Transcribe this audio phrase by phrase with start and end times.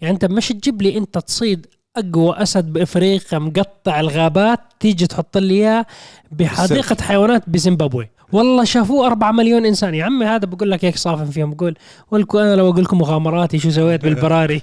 [0.00, 5.54] يعني انت مش تجيب لي انت تصيد اقوى اسد بافريقيا مقطع الغابات تيجي تحط لي
[5.54, 5.86] إياه
[6.30, 8.10] بحديقة حيوانات بزيمبابوي.
[8.32, 9.94] والله شافوه 4 مليون إنسان.
[9.94, 11.54] يا عمي هذا بقول لك هيك صافن فيهم.
[11.54, 11.76] بقول
[12.10, 14.62] ولكم أنا لو أقول لكم مغامراتي شو سويت بالبراري.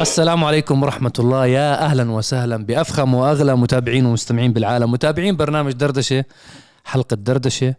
[0.00, 1.46] السلام عليكم ورحمة الله.
[1.46, 4.90] يا أهلا وسهلا بأفخم وأغلى متابعين ومستمعين بالعالم.
[4.90, 6.24] متابعين برنامج دردشة
[6.84, 7.74] حلقة دردشة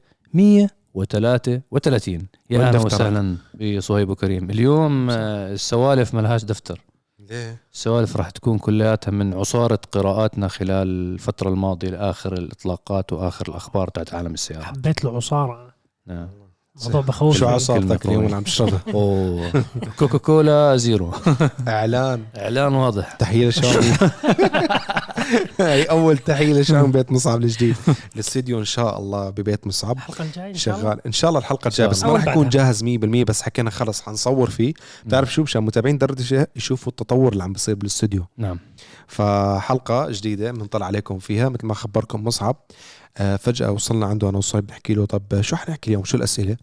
[0.96, 3.38] 133 يا أهلا وسهلا والدفتر.
[3.78, 6.82] بصهيب وكريم اليوم آه، السوالف ملهاش دفتر
[7.30, 13.88] ليه؟ السوالف راح تكون كلياتها من عصارة قراءاتنا خلال الفترة الماضية لآخر الإطلاقات وآخر الأخبار
[13.88, 15.74] تاعت عالم السيارة حبيت له عصاره
[16.08, 16.28] نعم.
[16.84, 17.38] موضوع بخوف.
[17.38, 19.64] شو عصارتك اليوم عم تشربها؟ أوه.
[20.00, 21.12] كوكا كولا زيرو.
[21.68, 22.24] إعلان.
[22.38, 23.12] إعلان واضح.
[23.12, 23.92] تحية لشاومي.
[25.60, 27.76] هي أول تحية لشاومي بيت مصعب الجديد.
[28.16, 29.98] الاستديو إن شاء الله ببيت مصعب.
[29.98, 30.54] الحلقة الجاية.
[30.54, 31.00] شغال.
[31.06, 31.88] إن شاء الله الحلقة الجاية.
[31.88, 32.50] بس ما راح يكون.
[32.50, 32.88] جاهز 100%
[33.24, 34.74] بس حكينا خلص حنصور فيه.
[35.06, 38.60] بتعرف شو؟ مشان متابعين دردشة يشوفوا التطور اللي عم بيصير بالاستوديو نعم.
[39.08, 41.50] فحلقة جديدة بنطلع عليكم فيها.
[41.50, 42.56] مثل ما خبركم مصعب.
[43.18, 46.58] آه، فجأة وصلنا عنده أنا وصايب بنحكي له طب شو حنحكي اليوم؟ شو الأسئلة؟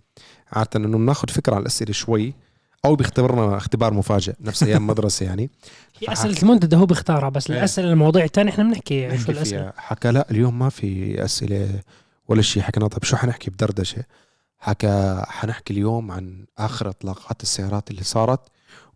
[0.52, 2.34] عادة إنه بناخذ فكرة عن الأسئلة شوي
[2.84, 5.50] أو بيختبرنا اختبار مفاجئ نفس أيام مدرسة يعني.
[5.98, 7.58] في أسئلة المنتدى هو بيختارها بس إيه.
[7.58, 9.72] الأسئلة المواضيع الثانية إحنا بنحكي شو فيها.
[9.76, 11.80] حكى لا اليوم ما في أسئلة
[12.28, 12.62] ولا شيء.
[12.62, 14.04] حكينا طب شو حنحكي بدردشة؟
[14.58, 18.40] حكى حنحكي اليوم عن آخر إطلاقات السيارات اللي صارت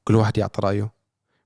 [0.05, 0.95] كل واحد يعطي رأيه.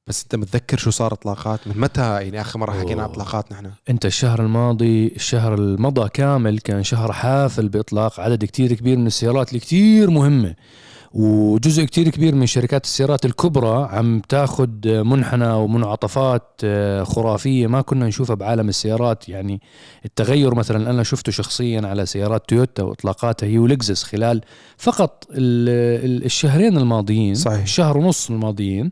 [0.06, 3.10] بس انت متذكر شو صار اطلاقات من متى يعني آخر مرة حكينا عن.
[3.10, 8.98] اطلاقات نحن انت الشهر الماضي الشهر المضى كامل كان شهر حافل بإطلاق عدد كتير كبير
[8.98, 10.54] من السيارات اللي كتير مهمة
[11.14, 18.06] وجزء كتير كبير من شركات السيارات الكبرى عم تاخد منحنى ومنعطفات آه، خرافية ما كنا
[18.06, 19.60] نشوفها بعالم السيارات يعني
[20.04, 24.40] التغير مثلا أنا شفته شخصيا على سيارات تويوتا وإطلاقاتها هي ولكزس خلال
[24.78, 27.66] فقط ال- ال- الشهرين الماضيين صحيح.
[27.66, 28.90] شهر ونص الماضيين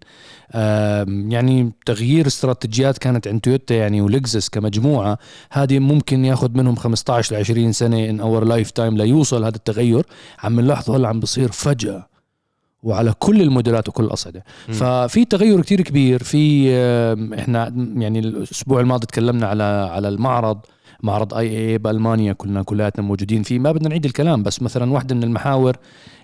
[1.28, 5.18] يعني تغيير استراتيجيات كانت عند تويوتا يعني ولكزس كمجموعة.
[5.50, 10.06] هذه ممكن ياخذ منهم 15 ل 20 سنة إن our lifetime ليوصل هذا التغير.
[10.42, 12.08] عم نلاحظه هلا عم بصير فجأة
[12.82, 14.44] وعلى كل الموديلات وكل الاصعده.
[14.68, 16.22] ففي تغير كتير كبير.
[16.22, 16.70] في
[17.38, 20.58] إحنا يعني الأسبوع الماضي تكلمنا على على المعرض.
[21.02, 23.58] معرض IAA بألمانيا كلنا كلياتنا موجودين فيه.
[23.58, 25.76] ما بدنا نعيد الكلام بس مثلا واحدة من المحاور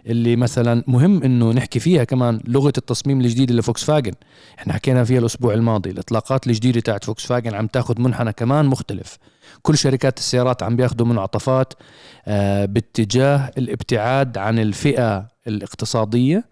[0.06, 4.12] اللي مثلا مهم إنه نحكي فيها كمان لغة التصميم الجديدة لفوكس فاجن
[4.58, 9.18] إحنا حكينا فيها الأسبوع الماضي الإطلاقات الجديدة تاعت فوكس فاجن عم تاخذ منحنى كمان مختلف.
[9.62, 11.72] كل شركات السيارات عم بياخذوا منعطفات
[12.26, 16.44] آه، باتجاه الابتعاد عن الفئة الاقتصادية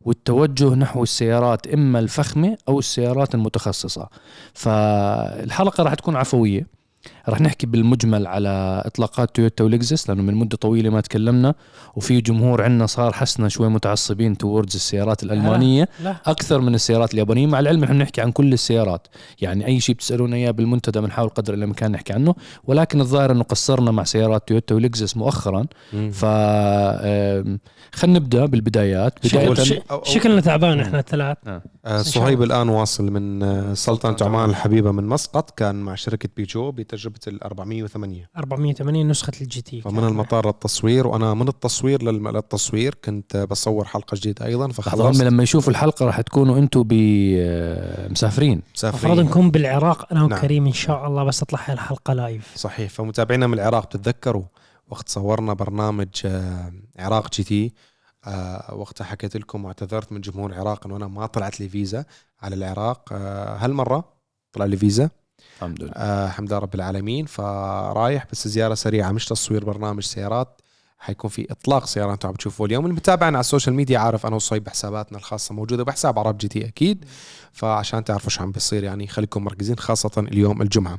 [0.00, 4.08] والتوجه نحو السيارات إما الفخمة أو السيارات المتخصصة.
[4.54, 6.75] فالحلقة راح تكون عفوية.
[7.28, 11.54] رح نحكي بالمجمل على إطلاقات تويوتا ولكزس لأنه من مدة طويلة ما تكلمنا
[11.96, 15.88] وفي جمهور عندنا صار حسنا شوي متعصبين توردز السيارات الألمانية.
[16.04, 16.16] لا.
[16.26, 17.46] أكثر من السيارات اليابانية.
[17.46, 19.06] مع العلم نحن نحكي عن كل السيارات.
[19.40, 22.34] يعني أي شيء بتسألونا إياه بالمنتدى بنحاول قدر الإمكان نحكي عنه.
[22.64, 25.66] ولكن الظاهر إنه قصرنا مع سيارات تويوتا ولكزس مؤخرا.
[26.12, 26.24] ف
[27.92, 29.26] خلينا نبدأ بالبدايات.
[29.26, 29.54] بداية
[30.04, 31.36] شكلنا تعبان إحنا الثلاث.
[31.46, 31.62] آه،
[32.02, 37.18] صهيب الآن واصل من آه، سلطنة عمان الحبيبة من مسقط كان مع شركة بيجو بتجربة
[37.28, 43.36] ال 408 480 نسخة ال GT فمن المطار للتصوير وأنا من التصوير للم- للتصوير كنت
[43.50, 46.84] بصور حلقة جديدة أيضا فخلصت لما يشوفوا الحلقة راح تكونوا أنتم
[48.10, 48.52] مسافرين.
[48.52, 50.32] المفروض مسافرين نكون بالعراق أنا نعم.
[50.38, 52.90] وكريم إن شاء الله بس تطلع هاي الحلقة live صحيح.
[52.90, 54.42] فمتابعينا من العراق بتتذكروا
[54.88, 57.72] وقت صورنا برنامج آه، عراق GT.
[58.26, 62.04] آه، وقتها حكيت لكم واعتذرت من جمهور العراق إنه أنا ما طلعت لي فيزا
[62.42, 63.08] على العراق.
[63.12, 64.04] آه، هالمرة
[64.52, 65.10] طلع لي فيزا.
[65.56, 65.92] الحمد لله.
[65.92, 67.26] آه، الحمد لله رب العالمين.
[67.26, 70.60] فرايح بس زيارة سريعة مش تصوير برنامج سيارات
[70.98, 72.84] حيكون في إطلاق سيارة أنتم عم تشوفوه اليوم.
[72.84, 77.04] اللي متابعنا على السوشيال ميديا عارف أنا وصهيب حساباتنا الخاصة موجودة بحساب عرب GT أكيد.
[77.52, 80.98] فعشان تعرفوا شو عم بيصير يعني خليكم مركزين خاصة اليوم الجمعة.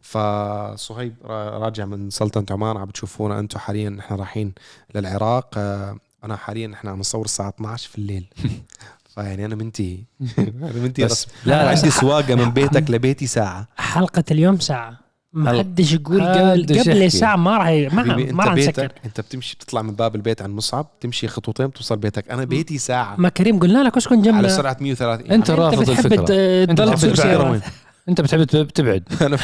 [0.00, 4.52] فصهيب را- راجع من سلطنة عمان عم بتشوفونا أنتم حاليا نحن رايحين
[4.94, 5.50] للعراق.
[5.56, 8.24] آه، أنا حاليا نحن عم نصور الساعة 12 في الليل.
[9.14, 9.98] فيعني أنا منتهي
[10.38, 13.68] أنا منتهي بس لا عندي سواقة من بيتك لبيتي ساعة.
[13.76, 14.98] حلقة اليوم ساعة.
[15.32, 15.58] ما.
[15.58, 17.12] حدش يقول قبل قبل.
[17.12, 18.92] ساعة ما راح ما راح نسكر.
[19.04, 22.30] أنت بتمشي بتطلع من باب البيت عند مصعب تمشي خطوتين بتوصل بيتك.
[22.30, 23.16] أنا بيتي ساعة.
[23.18, 26.34] ما كريم قلنا لك أسكن على جنبنا سرعة 130 أنت رافض بتحب الفكرة.
[26.70, 27.60] أنت تضل بتحب
[28.08, 29.02] انت بتحب تب- تبعد.
[29.26, 29.38] أنا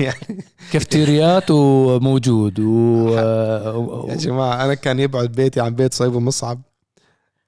[0.00, 3.08] يعني كافتيريات وموجود و
[4.08, 6.60] يا جماعة أنا كان يبعد بيتي عن بيت صيب ومصعب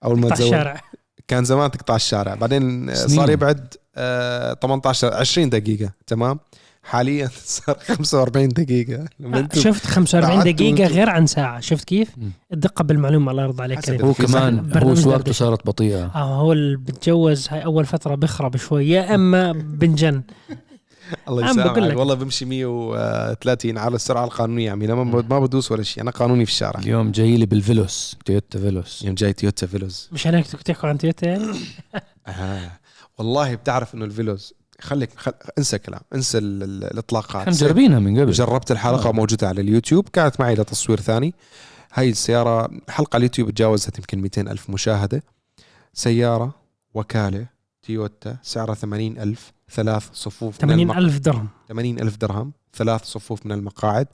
[0.05, 0.47] أول ما تزوج.
[0.47, 0.81] الشارع.
[1.29, 2.35] كان زمان تقطع الشارع.
[2.35, 3.17] بعدين سنين.
[3.17, 6.38] صار يبعد آه، 18 20 دقيقة تمام؟
[6.82, 9.05] حاليا صار 45 دقيقة.
[9.21, 10.87] لما لا، أنتم شفت 45 بعدتوا دقيقة.
[10.87, 11.61] غير عن ساعة.
[11.61, 12.09] شفت كيف؟
[12.53, 13.81] الدقة بالمعلومة الله يرضى عليك.
[13.81, 15.32] كريم هو كمان هو سواقته.
[15.32, 16.05] صارت بطيئة.
[16.15, 18.88] آه هو اللي بتجوز هاي أول فترة بخرب شوي.
[18.88, 20.23] يا إما بنجن
[21.29, 21.99] الله يسامحك.
[21.99, 24.87] والله بمشي 130 على السرعة القانونية عمي.
[24.87, 26.03] لما ما بدوس ولا شيء.
[26.03, 26.81] أنا قانوني في الشارع.
[26.81, 29.03] اليوم جاي لي بالفيلوس تويوتا فيلوس.
[29.05, 31.47] يوم جاي تويوتا فيلوز مش هناك تحكوا عن تويوتا يعني؟
[32.27, 32.71] آه.
[33.19, 35.32] والله بتعرف إنه الفيلوز خليك خل...
[35.59, 36.62] انسى كلام انسى ال...
[36.62, 36.85] ال...
[36.85, 37.37] الاطلاقات.
[37.37, 38.32] إحنا مجربينها من قبل.
[38.32, 39.12] جربت الحلقة آه.
[39.12, 41.35] موجودة على اليوتيوب كانت معي لتصوير ثاني.
[41.93, 45.23] هاي السيارة حلقة على اليوتيوب تجاوزت يمكن 200 ألف مشاهدة.
[45.93, 46.55] سيارة
[46.94, 47.47] وكالة
[47.82, 51.49] تويوتا سعرها 80 ألف ثلاث صفوف 80 من ألف درهم.
[51.69, 54.06] 80 ألف درهم ثلاث صفوف من المقاعد.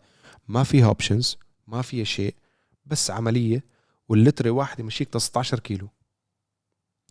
[0.48, 2.34] ما فيها options ما فيها شيء
[2.86, 3.64] بس عملية.
[4.08, 5.88] واللتر واحد يمشيك 16 كيلو.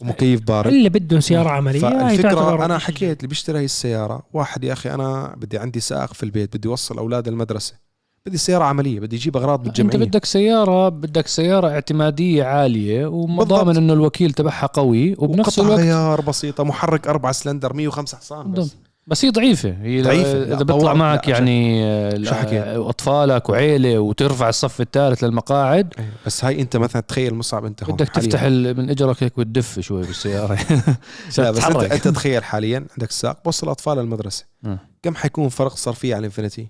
[0.01, 4.23] ومكيف بارد اللي بده سيارة عملية هاي تعتبر فالفكرة أنا حكيت اللي بيشتري هاي السيارة
[4.33, 7.73] واحد يا أخي أنا بدي عندي سائق في البيت بدي اوصل أولاد المدرسة
[8.25, 13.37] بدي سيارة عملية بدي أجيب أغراض أنت بالجمعية بدك سيارة بدك سيارة اعتمادية عالية وضامن
[13.37, 13.77] بالضبط.
[13.77, 18.75] إنه الوكيل تبعها قوي وبنفس الوقت غيار بسيطة محرك أربعة سلندر 105 حصان بس.
[19.07, 20.43] بس هي ضعيفة هي ضعيفة.
[20.43, 26.61] إذا بيطلع معك يعني شو حكيت؟ أطفالك وعيلة وترفع الصف الثالث للمقاعد إيه، بس هاي
[26.61, 28.29] أنت مثلا تخيل مصعب أنت هون بدك حالياً.
[28.29, 30.57] تفتح ال- من إجرك هيك وتدف شوي بالسيارة
[31.37, 31.91] لا بس انت, تتحرك.
[31.91, 34.79] أنت تخيل حاليا عندك سائق بوصل اطفال المدرسة آه.
[35.03, 36.67] كم حيكون فرق صرفية على الإنفينيتي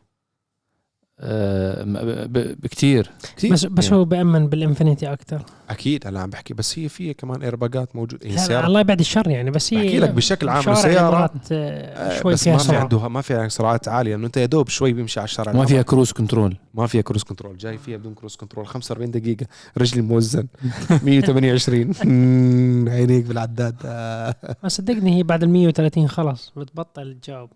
[2.64, 3.12] بكتير.
[3.38, 5.42] كثير بس بس يعني هو بأمن بالإنفينيتي أكثر.
[5.70, 8.68] أكيد أنا عم بحكي بس هي فيها كمان إيرباجات موجوده هي لا سيارة.
[8.68, 12.44] الله يبعد الشر يعني بس هي بحكي لك بشكل عام الإمارات، آه، آه، شوي بس
[12.44, 12.80] فيها ما في سرعة.
[12.80, 15.52] عنده ما في سرعات عالية انه أنت يا دوب شوي بيمشي على الشارع.
[15.52, 19.46] ما فيها cruise control ما فيها cruise control جاي فيها بدون cruise control 45 دقيقة
[19.78, 20.48] رجلي موزن.
[21.04, 23.76] 128 مم، عينيك بالعداد.
[23.86, 24.36] آه.
[24.64, 27.50] ما صدقني هي بعد ال 130 خلص بتبطل تجاوب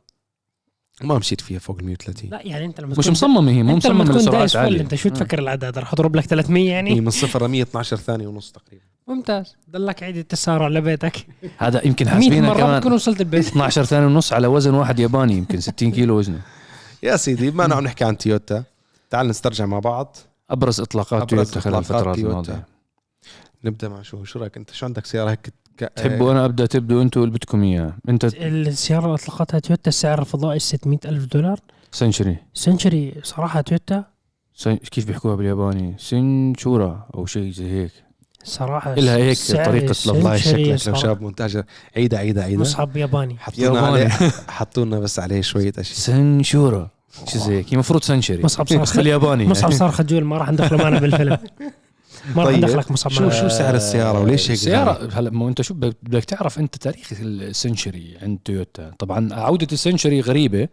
[1.01, 3.75] ما مشيت فيها فوق ال 130 لا يعني انت لما مش تكون- مصممة هي مو
[3.75, 4.81] انت لما مصممة تكون دايس فل عالية.
[4.81, 5.09] انت شو.
[5.09, 8.83] تفكر العداد رح أضرب لك 300 هي يعني من صفر ل 112 ثانية ونص تقريبا.
[9.07, 9.55] ممتاز.
[9.71, 11.25] ضلك عيد التسارع لبيتك
[11.57, 12.93] هذا يمكن 100 حاسبينها كمان.
[12.93, 13.47] وصلت البيت.
[13.51, 16.41] 12 ثانية ونص على وزن واحد ياباني يمكن 60 كيلو وزنه.
[17.03, 18.63] يا سيدي بما انه عم نحكي عن تويوتا.
[19.09, 20.17] تعال نسترجع مع بعض.
[20.49, 22.17] أبرز إطلاقات أبرز تويوتا خلال الفترات.
[22.17, 22.65] الماضية.
[23.63, 25.53] نبدأ مع شو شو رأيك؟ أنت شو عندك سيارة هيك.
[25.83, 27.93] تحبوا أنا أبدأ تبدوا أنتوا اللي بدكم إياه.
[28.09, 31.59] أنت السيارة اللي أطلقتها تويوتا السعر الفضائي 600 ألف دولار.
[31.91, 32.37] سنشري.
[32.53, 34.03] سنشري صراحة تويوتا؟
[34.55, 34.75] سن...
[34.75, 37.91] كيف بيحكوها بالياباني؟ سنشورا أو شيء زي هيك.
[38.43, 39.95] صراحة إلها هيك طريقة.
[40.07, 41.63] والله شكلك لو شاب مونتاج
[41.97, 42.61] عيدة عيدة عيدة.
[42.61, 43.37] مصعب ياباني.
[43.39, 44.03] حطونا ياباني.
[44.03, 44.09] عليه
[44.57, 45.97] حطونا بس عليه شوية أشياء.
[45.97, 46.89] سنشورا.
[47.27, 47.67] شيء زي هيك.
[47.67, 48.43] هي المفروض سنشري.
[48.43, 49.45] مصعب صار بس بالياباني.
[49.47, 51.37] مصعب صار خجول ما راح ندخله معنا بالفيلم.
[52.35, 52.65] ما راح طيب.
[52.65, 53.29] ندخلك مصعب شو.
[53.29, 58.17] شو سعر السيارة وليش هيك السيارة هلا ما انت شو بدك تعرف انت تاريخ السنشري
[58.21, 58.91] عند تويوتا.
[58.99, 60.67] طبعا عودة السنشري غريبة.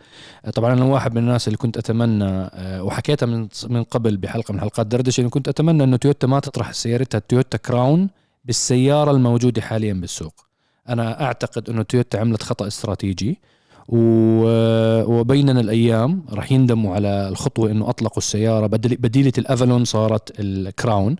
[0.54, 4.60] طبعا أنا واحد من الناس اللي كنت أتمنى آه، وحكيتها من من قبل بحلقة من
[4.60, 8.08] حلقات دردشة انه كنت أتمنى إنه تويوتا ما تطرح سيارتها التويوتا كراون
[8.44, 10.34] بالسيارة الموجودة حاليا بالسوق.
[10.88, 13.40] أنا أعتقد إنه تويوتا عملت خطأ استراتيجي.
[13.88, 18.66] وبيننا الأيام راح يندموا على الخطوة إنه أطلقوا السيارة.
[18.66, 21.16] بديلة الأفالون صارت الكراون.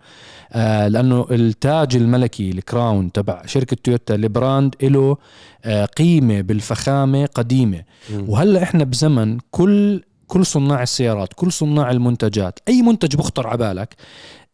[0.53, 5.17] آه لأنه التاج الملكي الكراون تبع شركة تويوتا ال brand له
[5.65, 7.83] آه قيمة بالفخامة قديمة.
[8.19, 13.95] وهلأ إحنا بزمن كل كل صناع السيارات كل صناع المنتجات أي منتج بخطر على بالك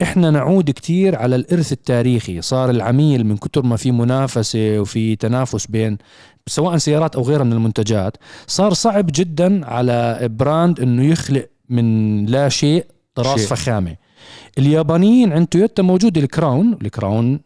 [0.02, 2.42] إحنا نعود كتير على الإرث التاريخي.
[2.42, 5.98] صار العميل من كتر ما في منافسة وفي تنافس بين
[6.46, 12.48] سواء سيارات أو غيرها من المنتجات صار صعب جدا على brand إنه يخلق من لا
[12.48, 13.48] شيء طراز شيء.
[13.48, 13.96] فخامة.
[14.58, 16.78] اليابانيين عند تويوتا موجود الكراون.
[16.82, 17.40] الكراون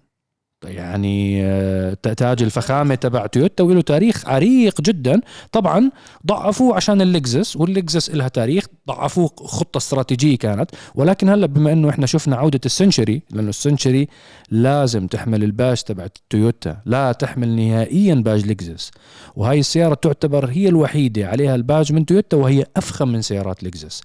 [0.67, 5.21] يعني آه، تاج الفخامة تبع تويوتا وله تاريخ عريق جدا.
[5.53, 5.91] طبعا
[6.27, 10.71] ضعفوه عشان اللكزس واللكزس لها تاريخ ضعفوه خطة استراتيجية كانت.
[10.95, 14.09] ولكن هلأ بما إنه إحنا شفنا عودة السنشري لأنه السنشري
[14.51, 18.91] لازم تحمل الباج تبع تويوتا لا تحمل نهائيا باج لكزس
[19.37, 24.03] وهي السيارة تعتبر هي الوحيدة عليها الباج من تويوتا وهي أفخم من سيارات لكزس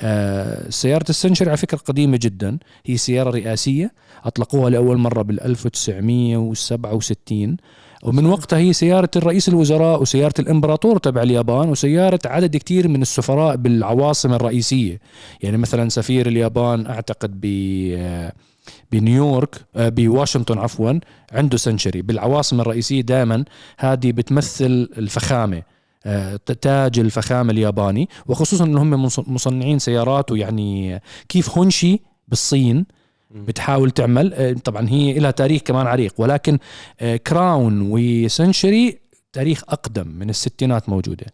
[0.00, 2.58] آه سيارة السنشري على فكرة قديمة جدا.
[2.86, 3.92] هي سيارة رئاسية.
[4.24, 7.56] أطلقوها لأول مرة بال 1967
[8.04, 13.56] ومن وقتها هي سيارة الرئيس الوزراء وسيارة الإمبراطور تبع اليابان وسيارة عدد كتير من السفراء
[13.56, 15.00] بالعواصم الرئيسية.
[15.42, 17.46] يعني مثلا سفير اليابان أعتقد ب
[18.92, 20.92] بنيويورك آه، بواشنطن عفوا
[21.32, 22.02] عنده سنشري.
[22.02, 23.44] بالعواصم الرئيسية دائما
[23.78, 25.56] هذه بتمثل الفخامة.
[25.56, 25.64] آه،
[26.60, 32.86] تاج الفخامة الياباني وخصوصا إنهم مص- مصنعين سيارات ويعني كيف هونشي بالصين
[33.30, 36.58] بتحاول تعمل آه، طبعا هي لها تاريخ كمان عريق ولكن
[37.00, 38.98] آه، كراون وسنشري
[39.34, 41.26] تاريخ أقدم من الستينات موجودة.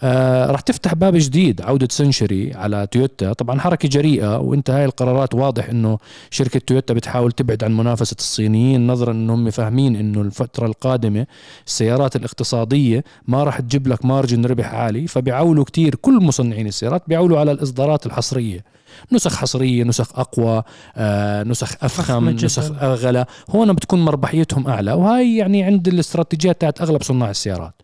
[0.00, 3.32] آه راح تفتح باب جديد عودة سنشري على تويوتا.
[3.32, 5.98] طبعا حركة جريئة وانت هاي القرارات واضح إنه
[6.30, 11.26] شركة تويوتا بتحاول تبعد عن منافسة الصينيين نظرا انهم فاهمين إنه الفترة القادمة
[11.66, 17.38] السيارات الاقتصادية ما راح تجيب لك مارجن ربح عالي فبيعولوا كتير كل مصنعين السيارات بيعولوا
[17.40, 18.64] على الإصدارات الحصرية.
[19.12, 20.62] نسخ حصرية نسخ أقوى
[20.96, 22.28] آه نسخ أفخم.
[22.28, 23.26] نسخ أغلى.
[23.50, 27.74] هون بتكون مربحيتهم أعلى وهاي يعني عند الاستراتيجيات تاعت أغلب صناع السيارات.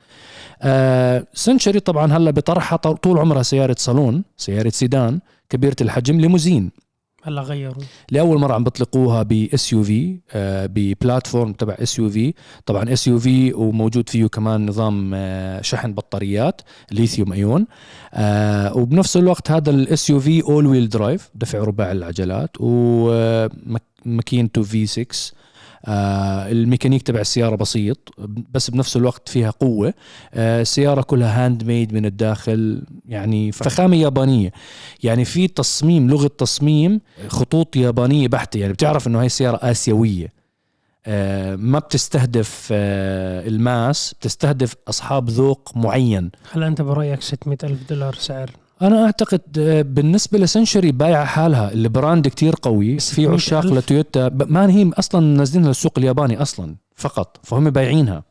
[0.63, 6.71] آه سنشري طبعا هلا بطرحها طول- طول عمرها سيارة صالون سيارة سيدان كبيرة الحجم ليموزين.
[7.23, 7.83] هلا غيروا.
[8.11, 12.35] لأول مرة عم بيطلقوها ب SUV ب platform تبع SUV
[12.67, 16.61] طبعا SUV وموجود فيه كمان نظام آه، شحن بطاريات
[16.93, 17.67] lithium ion
[18.15, 25.03] آه، وبنفس الوقت هذا ال SUV all wheel drive دفع رباعي العجلات وماكينته V 6
[25.03, 25.40] آه
[25.89, 27.99] الميكانيك تبع السيارة بسيط
[28.55, 29.95] بس بنفس الوقت فيها قوة.
[30.35, 34.53] آه السيارة كلها hand made من الداخل يعني فخامة يابانية.
[35.03, 38.59] يعني في تصميم لغة تصميم خطوط يابانية بحتة.
[38.59, 40.33] يعني بتعرف إنه هاي السيارة آسيوية.
[41.07, 46.31] آه ما بتستهدف آه ال mass بتستهدف أصحاب ذوق معين.
[46.53, 48.51] هل أنت برأيك 600 ألف دولار سعر
[48.83, 53.67] أنا أعتقد آه، بالنسبة لسنشري بايعه حالها ال brand كتير قوي بس في 600 عشاق؟
[53.67, 58.23] لتويوتا ما هي أصلا نازلينها للسوق الياباني أصلا فقط فهم بايعينها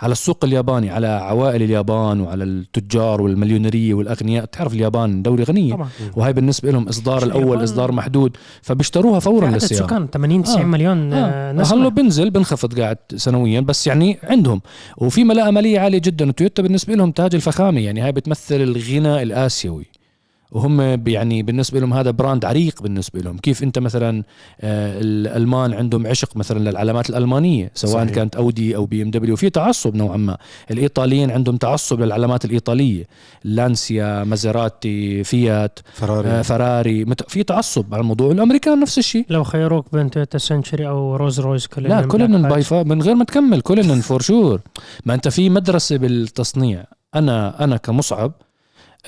[0.00, 5.88] على السوق الياباني على عوائل اليابان وعلى التجار والمليونيرية والأغنياء تعرف اليابان دوله غنية طبعا
[6.16, 7.64] وهي بالنسبة لهم إصدار الأول.
[7.64, 10.64] إصدار محدود فبيشتروها فورا عدد للسيارة سكان 80 90 آه.
[10.66, 11.16] مليون آه.
[11.16, 11.52] آه.
[11.52, 14.60] هلا نسمة بنزل بنخفض قاعد سنويا بس يعني عندهم
[14.98, 19.86] وفي ملاءة مالية عالية جدا وتويوتا بالنسبة لهم تاج الفخامة يعني هاي بتمثل الغنى الآسيوي
[20.54, 23.38] وهم يعني بالنسبة لهم هذا brand عريق بالنسبة لهم.
[23.38, 24.22] كيف أنت مثلا
[24.60, 28.14] آه، الألمان عندهم عشق مثلا للعلامات الألمانية سواء صحيح.
[28.14, 29.36] كانت أودي أو بي إم دبليو.
[29.36, 30.36] في تعصب نوعا ما.
[30.70, 33.04] الإيطاليين عندهم تعصب للعلامات الإيطالية.
[33.44, 36.28] لانسيا مازيراتي فيات فراري.
[36.28, 37.04] آه، فراري.
[37.04, 38.32] مت- في تعصب على الموضوع.
[38.32, 39.26] الأمريكان نفس الشيء.
[39.30, 43.14] لو خيروك بين تويوتا سنشري أو رولز رويس كلنا لا كلنا by far من غير
[43.14, 43.60] ما تكمل.
[43.60, 44.60] كلنا for sure
[45.06, 46.84] ما أنت في مدرسة بالتصنيع.
[47.14, 48.32] أنا أنا كمصعب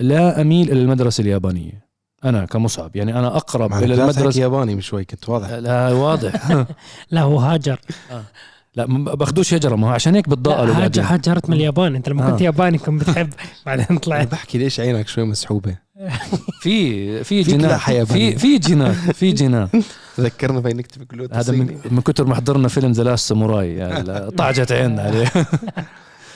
[0.00, 1.86] لا أميل إلى المدرسة اليابانية.
[2.24, 5.50] أنا كمصعب يعني أنا أقرب إلى المدرسة ياباني من شوي كنت واضح.
[5.50, 6.50] لا واضح.
[7.10, 7.80] لا هو هاجر.
[8.74, 11.02] لا ما باخدوش هجرة ما هو عشان هيك بتضاءلوا هاجر.
[11.02, 11.94] هاجرت من اليابان.
[11.94, 12.30] أنت لما آه.
[12.30, 13.32] كنت ياباني كنت بتحب
[13.66, 14.32] بعدين طلعت.
[14.32, 15.76] بحكي ليش عينك شوي مسحوبة؟
[16.62, 18.04] في في يابانية.
[18.04, 19.70] في في جينات في جينات
[20.20, 24.30] ذكرنا في نكتب كلوت هذا من, من كتر ما حضرنا فيلم ذا لاست ساموراي يعني
[24.30, 25.26] طعجت عيننا عليه.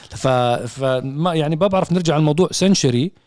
[0.09, 3.20] ف فما يعني ما بعرف نرجع على الموضوع سنشري آه،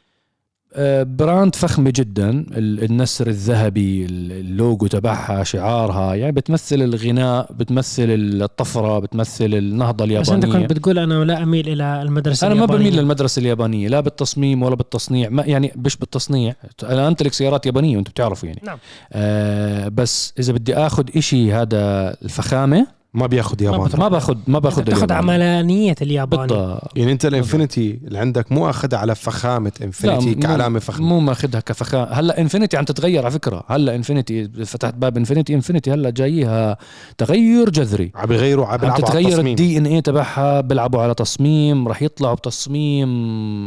[1.03, 8.99] براند فخمة جدا ال- النسر الذهبي ال- اللوجو تبعها شعارها يعني بتمثل الغناء بتمثل الطفرة
[8.99, 12.91] بتمثل النهضة بس أنت كنت بتقول أنا لا أميل إلى المدرسة أنا ما اليابانية.
[12.91, 16.55] بميل للمدرسة اليابانية لا بالتصميم ولا بالتصنيع ما يعني مش بالتصنيع
[16.85, 18.79] أنا امتلك سيارات يابانية وأنتم بتعرفوا يعني نعم.
[19.13, 23.91] آه بس إذا بدي آخذ إشي هذا الفخامة ما بياخذ ياباني.
[23.99, 25.13] ما باخذ ما باخذ الياباني.
[25.13, 26.47] عملانية الياباني.
[26.47, 26.97] بالضبط.
[26.97, 32.05] يعني أنت الإنفينيتي اللي عندك مو أخذها على فخامة إنفينيتي كعلامة فخمه مو ماخذها كفخامة.
[32.05, 33.65] هلا إنفينيتي عم تتغير على فكرة.
[33.69, 35.55] هلا إنفينيتي فتحت باب إنفينيتي.
[35.55, 36.77] إنفينيتي هلا جايها
[37.19, 38.13] تغير جذري.
[38.15, 39.47] عم بيغيروا عم بيلعبوا على التصميم.
[39.47, 43.09] ال DNA تبعها بيلعبوا على تصميم راح يطلعوا بتصميم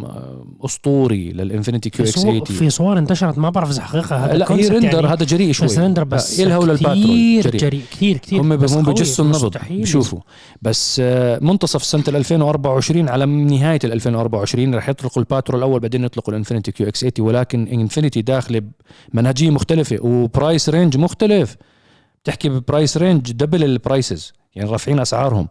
[0.05, 4.51] آه، أسطوري للإنفينيتي QX صور 80 في صور انتشرت ما بعرف إذا حقيقة هذا لا
[4.51, 5.07] هي render يعني.
[5.07, 5.67] هذا جريء شوي.
[5.67, 7.81] بس render بس كثير جريء.
[7.91, 8.73] كثير كثير هم بس
[9.45, 9.81] مستحيل.
[9.81, 10.19] بشوفوا
[10.61, 16.71] بس آه، منتصف سنة 2024 على نهاية 2024 رح يطلقوا الباترول الأول بعدين يطلقوا الإنفينيتي
[16.71, 18.61] QX 80 ولكن إنفينيتي داخلة
[19.13, 21.57] بمنهجيه مختلفة و price range مختلف.
[22.23, 25.47] بتحكي ب price range double ال prices يعني رافعين أسعارهم.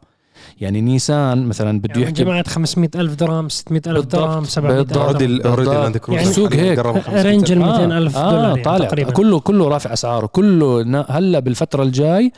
[0.60, 4.16] يعني نيسان مثلا بده يعني يحكي جماعة 500 ألف درهم 600 ألف بالضبط.
[4.16, 4.98] درهم 700 ألف بالضبط.
[4.98, 5.82] درهم already already بالضبط.
[5.82, 6.78] لاند كروزر يعني السوق هيك.
[6.78, 7.22] قربوا 500.
[7.22, 11.82] range ال 200 ألف دولار يعني طالع تقريبا كله كله رافع أسعاره كله هلا بالفترة
[11.82, 12.32] الجاي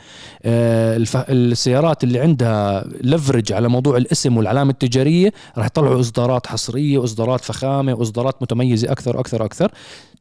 [0.45, 1.17] آه، الف...
[1.17, 7.93] السيارات اللي عندها leverage على موضوع الاسم والعلامة التجارية راح يطلعوا إصدارات حصرية واصدارات فخامة
[7.93, 9.71] واصدارات متميزة أكثر أكثر أكثر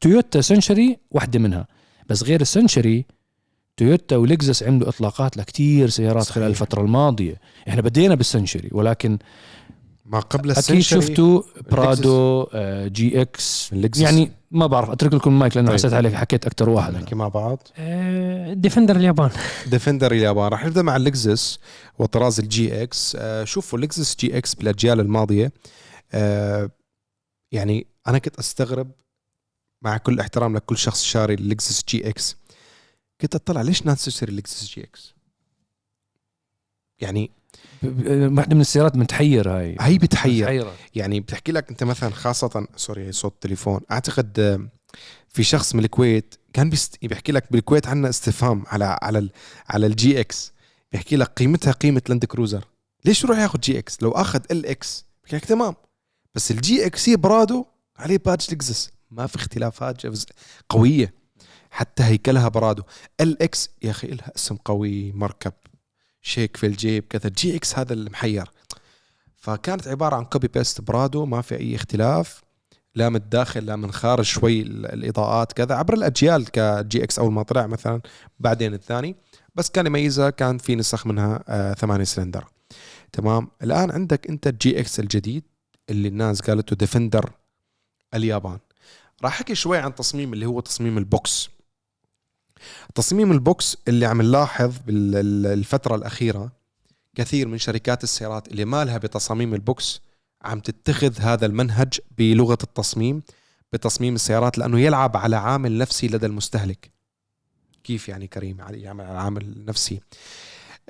[0.00, 1.66] تويوتا سنشري واحدة منها
[2.08, 3.06] بس غير السنشري
[3.78, 6.34] تويوتا ولكزس عنده إطلاقات لكتير سيارات صحيح.
[6.34, 9.18] خلال الفترة الماضية إحنا بدينا بالسنشري ولكن
[10.06, 14.00] ما قبل أكيد السنشري شفتوا برادو آه، جي إكس اللكزس.
[14.00, 15.78] يعني ما بعرف أترك لكم المايك لأنه طيب.
[15.78, 16.94] حسيت عليك حكيت أكثر واحد.
[16.94, 19.30] نحكي مع بعض آه، ديفندر اليابان
[19.70, 21.58] ديفندر اليابان راح نبدأ مع اللكزس
[21.98, 25.52] وطراز الجي إكس آه شوفوا اللكزس جي إكس بالأجيال الماضية
[26.12, 26.70] آه
[27.52, 28.90] يعني أنا كنت أستغرب
[29.84, 32.36] مع كل احترام لكل شخص شاري اللكزس جي إكس
[33.20, 35.14] كنت أطلع ليش ناس تشتري اللكزس جي إكس؟
[37.00, 37.30] يعني
[37.82, 39.76] واحدة من السيارات متحير هاي.
[39.80, 40.42] هي بتحير.
[40.44, 40.74] متحيرة.
[40.94, 43.80] يعني بتحكي لك أنت مثلا خاصة sorry هي صوت تليفون.
[43.90, 44.68] أعتقد آه،
[45.28, 47.04] في شخص من الكويت كان بيست...
[47.04, 49.30] بيحكي لك بالكويت عندنا استفهام على على ال...
[49.68, 50.52] على الجي إكس.
[50.92, 52.64] بيحكي لك قيمتها قيمة لاند كروزر.
[53.04, 55.74] ليش يروح ياخذ جي إكس؟ لو أخذ ال إكس بيحكي لك تمام.
[56.34, 60.02] بس الجي إكس هي برادو عليه باج لكزس ما في اختلافات
[60.68, 61.17] قوية.
[61.78, 62.82] حتى هيكلها برادو
[63.20, 65.52] ال إكس يا أخي لها اسم قوي مركب
[66.22, 68.50] شيك في الجيب كذا جي إكس هذا المحير.
[69.36, 72.42] فكانت عبارة عن copy paste برادو ما في أي اختلاف.
[72.94, 75.74] لا من الداخل لا من خارج شوي ال- الإضاءات كذا.
[75.74, 78.00] عبر الأجيال كجي إكس أول ما طلع مثلا
[78.40, 79.16] بعدين الثاني.
[79.54, 82.44] بس كان يميزها كان في نسخ منها آه ثمانية سلندر.
[83.12, 85.44] تمام؟ الآن عندك أنت الجي إكس الجديد
[85.90, 87.30] اللي الناس قالته ديفندر
[88.14, 88.58] اليابان.
[89.24, 91.57] راح أحكي شوي عن تصميم اللي هو تصميم ال box.
[92.94, 96.52] تصميم ال box اللي عم نلاحظ بالفترة الأخيرة
[97.14, 100.00] كثير من شركات السيارات اللي مالها بتصاميم ال box
[100.42, 103.22] عم تتخذ هذا المنهج بلغة التصميم
[103.72, 106.90] بتصميم السيارات لأنه يلعب على عامل نفسي لدى المستهلك.
[107.84, 110.00] كيف يعني كريم؟ يعني يعمل على عامل نفسي.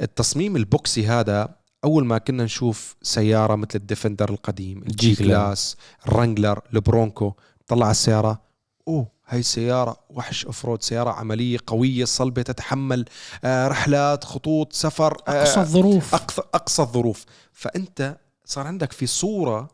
[0.01, 5.77] التصميم ال boxy هذا أول ما كنا نشوف سيارة مثل الديفندر القديم الجي كلاس.
[6.07, 7.33] الرانجلر البرونكو
[7.67, 8.43] طلع السيارة
[8.89, 9.18] أوه!
[9.29, 13.05] هاي سيارة وحش off-road سيارة عملية قوية صلبة تتحمل
[13.45, 16.15] آه رحلات خطوط سفر آه أقصى الظروف.
[16.55, 17.25] أقصى الظروف.
[17.53, 19.69] فأنت صار عندك في صورة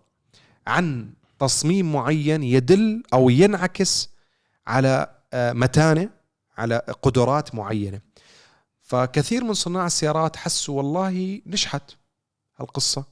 [0.66, 4.08] عن تصميم معين يدل أو ينعكس
[4.66, 6.10] على آه، متانة
[6.58, 8.00] على قدرات معينة.
[8.82, 11.82] فكثير من صناع السيارات حسوا والله نجحت
[12.56, 13.04] هالقصة.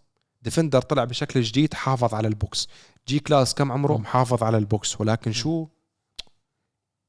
[0.43, 2.69] ديفندر طلع بشكل جديد حافظ على ال box.
[3.09, 3.97] جي كلاس كم عمره.
[3.97, 5.01] محافظ على ال box.
[5.01, 5.67] ولكن شو؟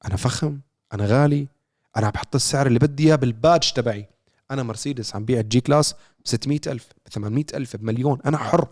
[0.06, 0.60] أنا فخم
[0.94, 1.48] أنا غالي
[1.98, 4.10] أنا بحط السعر اللي بدي إياه بال badge تبعي.
[4.52, 8.20] أنا مرسيدس عم بيع الجي كلاس ب 600 ألف ب 800 ألف بمليون.
[8.26, 8.68] أنا حر.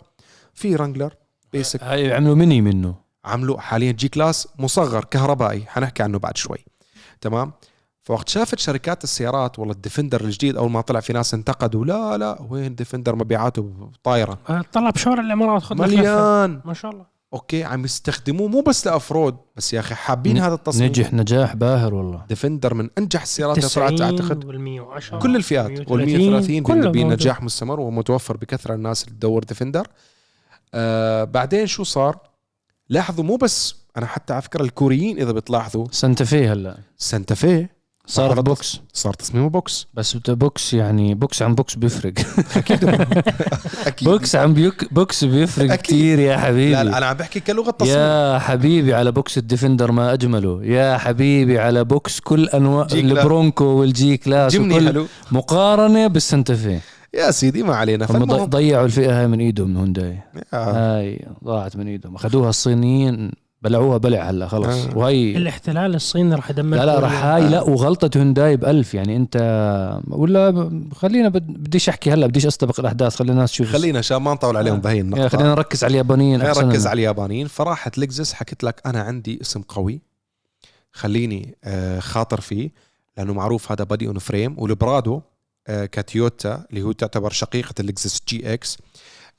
[0.54, 1.14] في رانجلر
[1.54, 2.96] basic هاي عملوا مني منه.
[3.26, 5.66] عملوا حاليا جي كلاس مصغر كهربائي.
[5.68, 6.66] حنحكي عنه بعد شوي.
[7.22, 7.52] تمام؟
[8.04, 12.42] فوقت شافت شركات السيارات والله الديفندر الجديد أول ما طلع في ناس انتقدوا لا لا
[12.50, 14.64] وين ديفندر مبيعاته طايرة.
[14.74, 15.76] طلع بشوارع الامارات خذ.
[15.76, 16.62] مليان.
[16.66, 17.06] ما شاء الله.
[17.34, 20.90] okay عم يستخدموه مو بس ل off-road بس يا أخي حابين هذا التصميم.
[20.90, 22.26] نجح نجاح باهر والله.
[22.30, 24.46] ديفندر من أنجح السيارات اللي طلعت أعتقد.
[24.46, 26.92] وال110 كل الفئات وال 130 كله موجود.
[26.92, 29.88] بنجاح مستمر ومتوفر بكثرة الناس اللي تدور ديفندر.
[30.74, 32.20] آه بعدين شو صار؟
[32.90, 36.78] لاحظوا مو بس أنا حتى على فكرة الكوريين إذا بتلاحظوا سانتا في هلا.
[36.98, 37.81] سانتافيه
[38.12, 38.80] صار box.
[38.94, 39.88] صار تصميمه box.
[39.94, 42.14] بس box يعني box عن box بيفرق.
[42.56, 42.84] أكيد.
[43.88, 44.10] أكيد.
[44.10, 45.76] box عن big box بيفرق.
[45.76, 46.72] كثير يا حبيبي.
[46.72, 47.94] لا لا أنا عم بحكي كلغة تصميم.
[47.98, 50.64] يا حبيبي على box الديفندر ما أجمله.
[50.64, 52.88] يا حبيبي على box كل أنواع.
[52.94, 55.06] البرونكو والجي كلاس وكل حلو.
[55.32, 56.80] مقارنة بالسنتافيه
[57.14, 58.08] يا سيدي ما علينا.
[58.10, 60.20] هم ضيعوا الفئة هاي من إيدهم من هونداي
[60.54, 60.98] آه.
[61.00, 62.16] هاي ضاعت من إيدهم.
[62.16, 63.32] أخذوها الصينيين.
[63.62, 64.98] بلعوها بلع هلا خلص آه.
[64.98, 67.00] وهي الاحتلال الصيني راح يدمر لا لا.
[67.00, 69.36] راح هاي لا وغلطة هونداي بألف يعني أنت
[70.08, 74.34] ولا خلينا بد- بديش أحكي هلا بديش أستبق الأحداث خلي الناس تشوف خلينا عشان ما
[74.34, 74.80] نطول عليهم آه.
[74.80, 76.88] بهي يا النقطة خلينا نركز على اليابانيين خلينا أحسن نركز.
[76.88, 80.02] على اليابانيين فراحت لكزس حكت لك أنا عندي اسم قوي
[80.92, 82.72] خليني آه، خاطر فيه
[83.18, 85.22] لأنه معروف هذا body on frame والبرادو
[85.68, 88.78] آه، كتويوتا اللي هو تعتبر شقيقة اللكزس جي إكس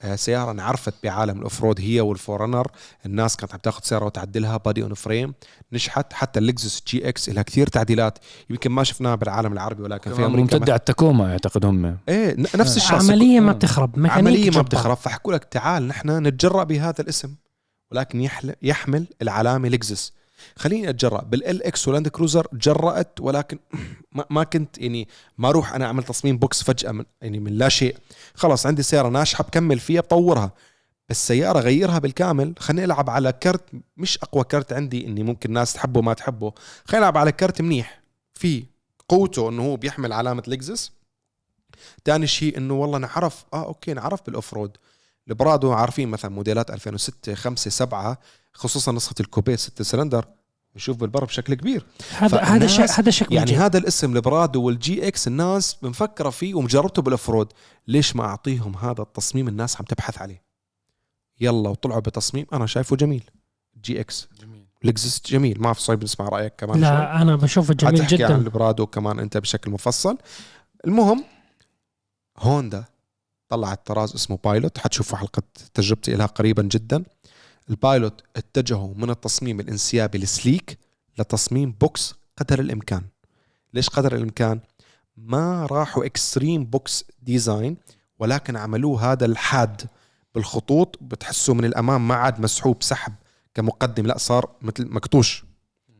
[0.02, 2.66] آه، سيارة انعرفت بعالم ال off-road هي والفورنر
[3.06, 5.34] الناس كانت عم تاخذ سيارة وتعدلها body on frame
[5.72, 6.12] نجحت.
[6.12, 8.18] حتى اللكزس جي إكس لها كثير تعديلات.
[8.50, 11.98] يمكن ما شفناها بالعالم العربي ولكن في أمريكا ممتدة على التاكوما أعتقد هم.
[12.08, 13.10] إيه نفس الشخص.
[13.10, 13.52] عملية ما.
[13.52, 14.62] بتخرب عملية ما.
[14.62, 14.96] بتخرب.
[14.96, 17.34] فحكوا لك تعال نحن نتجرأ بهذا الاسم
[17.92, 20.12] ولكن يحل يحمل العلامة لكزس
[20.56, 21.22] خليني أتجرأ.
[21.22, 23.58] بالال إكس ولاند كروزر تجرأت ولكن
[24.30, 27.96] ما, كنت يعني ما أروح أنا أعمل تصميم box فجأة من يعني من لا شيء.
[28.34, 30.52] خلاص عندي سيارة ناجحه بكمل فيها بطورها.
[31.08, 33.62] بس سياره غيرها بالكامل خليني ألعب على كرت
[33.96, 36.52] مش أقوى كرت عندي إني ممكن الناس تحبه ما تحبه.
[36.84, 38.02] خليني ألعب على كرت منيح.
[38.34, 38.64] في
[39.08, 40.92] قوته إنه هو بيحمل علامة لكزس
[42.04, 44.76] تاني شيء إنه والله نعرف آه أوكي نعرف بال off-road
[45.28, 48.18] البرادو عارفين مثلا موديلات 2006 5 7
[48.52, 50.24] خصوصا نسخة ال coupe 6 سلندر
[50.74, 51.86] بشوف بالبر بشكل كبير.
[52.18, 56.30] هذا هذا شيء فالناس- هذا شك يعني يعني هذا الاسم البرادو وال GX الناس مفكرة
[56.30, 57.52] فيه ومجربته بال off-road
[57.88, 60.42] ليش ما أعطيهم هذا التصميم الناس عم تبحث عليه؟
[61.40, 63.30] يلا وطلعوا بتصميم أنا شايفه جميل.
[63.84, 64.28] GX.
[64.84, 65.62] لكزس جميل.
[65.62, 66.82] ما في صعب نسمع رأيك كمان شوي.
[66.82, 68.36] لا أنا بشوفه جميل حتحكي عن جدا.
[68.36, 70.18] البرادو كمان أنت بشكل مفصل.
[70.86, 71.24] المهم
[72.38, 72.84] هوندا.
[73.52, 74.78] طلعت طراز اسمه بايلوت.
[74.78, 75.42] حتشوفوا حلقة
[75.74, 77.04] تجربتي لها قريبا جدا.
[77.70, 80.78] البايلوت اتجهوا من التصميم الإنسيابي ال sleek
[81.18, 83.02] لتصميم box قدر الإمكان.
[83.74, 84.60] ليش قدر الإمكان؟
[85.16, 87.76] ما راحوا extreme box design
[88.18, 89.82] ولكن عملوه هذا الحاد
[90.34, 90.98] بالخطوط.
[91.00, 93.12] بتحسه من الأمام ما عاد مسحوب سحب
[93.54, 95.44] كمقدم لا صار مثل مكتوش.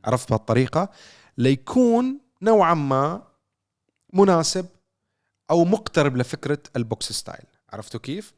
[0.04, 0.88] عرفت بهالطريقة؟
[1.38, 3.22] ليكون نوعا ما
[4.12, 4.66] مناسب
[5.52, 7.44] أو مقترب لفكرة ال box style.
[7.72, 8.32] عرفتوا كيف؟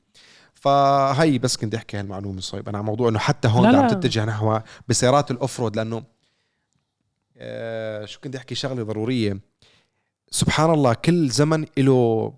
[0.54, 3.88] فهي بس كنت أحكي هالمعلومة صيب أنا عن موضوع إنه حتى هون عم.
[3.88, 6.02] تتجه نحو بسيارات ال off-road لأنه
[7.36, 9.38] آه شو كنت أحكي؟ شغلة ضرورية.
[10.30, 12.32] سبحان الله كل زمن له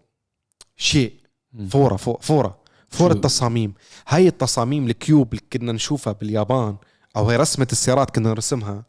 [0.77, 1.15] شيء.
[1.53, 1.69] مم.
[1.69, 2.59] فورة فو- فورة.
[2.89, 3.75] فورة شو؟ التصاميم.
[4.09, 6.77] هاي التصاميم ال cube اللي كنا نشوفها باليابان
[7.17, 8.85] أو هي رسمة السيارات كنا نرسمها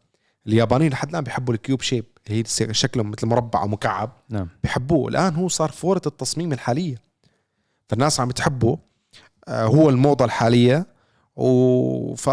[0.47, 4.11] اليابانيين لحد الآن بيحبوا ال cube shape هي السي- شكلهم مثل مربع أو مكعب.
[4.29, 4.47] نعم.
[4.63, 5.09] بيحبوه.
[5.09, 6.95] الآن هو صار فورة التصميم الحالية.
[7.89, 8.77] فالناس عم تحبه
[9.47, 10.87] آه، هو الموضة الحالية.
[11.35, 12.29] و ف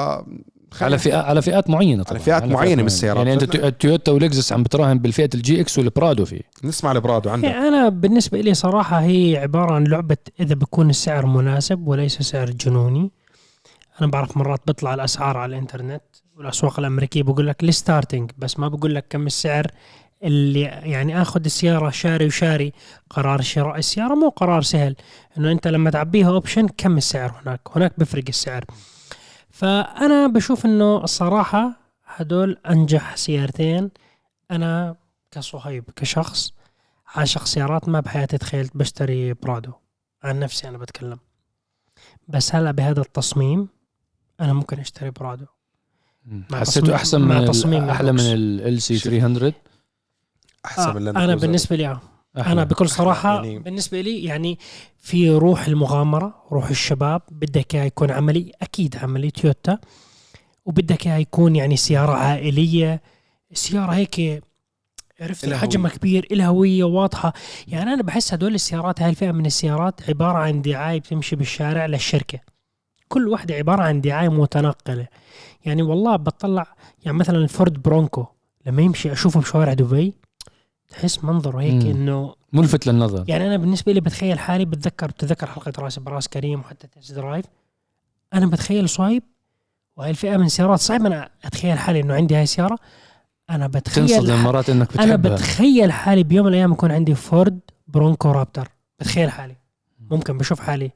[0.83, 3.17] على فئات على فئات معينة طبعا فئات معينة من السيارات.
[3.27, 6.41] يعني أنت تو- تويوتا ولكزس عم بتراهن بالفئة ال GX والبرادو فيه.
[6.65, 7.49] نسمع البرادو عندك.
[7.49, 12.51] يعني أنا بالنسبة لي صراحة هي عبارة عن لعبة إذا بكون السعر مناسب وليس سعر
[12.51, 13.11] جنوني.
[14.01, 16.03] أنا بعرف مرات بطلع الأسعار على الإنترنت.
[16.37, 19.67] والأسواق الأمريكية بقول لك ال starting بس ما بقول لك كم السعر
[20.23, 22.73] اللي يعني آخذ السيارة شاري وشاري
[23.11, 23.79] قرار شراء.
[23.79, 24.97] السيارة مو قرار سهل
[25.39, 28.65] إنه أنت لما تعبيها option كم السعر هناك؟ هناك بفرق السعر.
[29.51, 31.73] فأنا بشوف إنه الصراحة
[32.05, 33.91] هدول أنجح سيارتين
[34.51, 34.97] أنا
[35.31, 36.53] كصهيب كشخص
[37.15, 39.73] عاشق سيارات ما بحياتي تخيلت بشتري برادو.
[40.23, 41.19] عن نفسي أنا بتكلم.
[42.29, 43.69] بس هلأ بهذا التصميم
[44.41, 45.47] أنا ممكن أشتري برادو.
[46.53, 48.21] حسيته تصميم- أحسن مع من تصميم ال- أحلى من.
[48.21, 49.53] ال سي 300
[50.67, 51.47] أحسن من آه لاند أنا كروزر.
[51.47, 52.01] بالنسبة لي آه.
[52.37, 54.59] أنا بكل صراحة يعني- بالنسبة لي يعني
[54.99, 59.79] في روح المغامرة روح الشباب بدك إياه يكون عملي أكيد عملي تويوتا
[60.65, 63.03] وبدك إياه يكون يعني سيارة عائلية
[63.53, 64.43] سيارة هيك
[65.21, 65.99] عرفت حجمها هوية.
[65.99, 67.33] كبير إلها هويه واضحة
[67.69, 72.39] يعني أنا بحس هدول السيارات هاي الفئة من السيارات عبارة عن دعاية بتمشي بالشارع للشركة
[73.09, 75.07] كل واحدة عبارة عن دعاية متنقلة
[75.65, 76.67] يعني والله بطلع
[77.05, 78.27] يعني مثلا الفورد برونكو
[78.67, 80.15] لما يمشي أشوفه بشوارع دبي
[80.89, 81.87] تحس منظره هيك.
[81.87, 83.25] إنه ملفت للنظر.
[83.29, 87.45] يعني أنا بالنسبة لي بتخيل حالي بتذكر بتذكر حلقة راس براس كريم وحتى test drive
[88.35, 89.23] أنا بتخيل صايب
[89.97, 92.79] وهي الفئة من السيارات صعب أنا أتخيل حالي إنه عندي هاي السيارة.
[93.51, 95.35] أنا بتخيل تنصدم ح- مرات إنك أنا بتحبها.
[95.37, 98.69] بتخيل حالي بيوم من الأيام يكون عندي فورد برونكو رابتر.
[99.01, 99.57] بتخيل حالي.
[100.11, 100.91] ممكن بشوف حالي.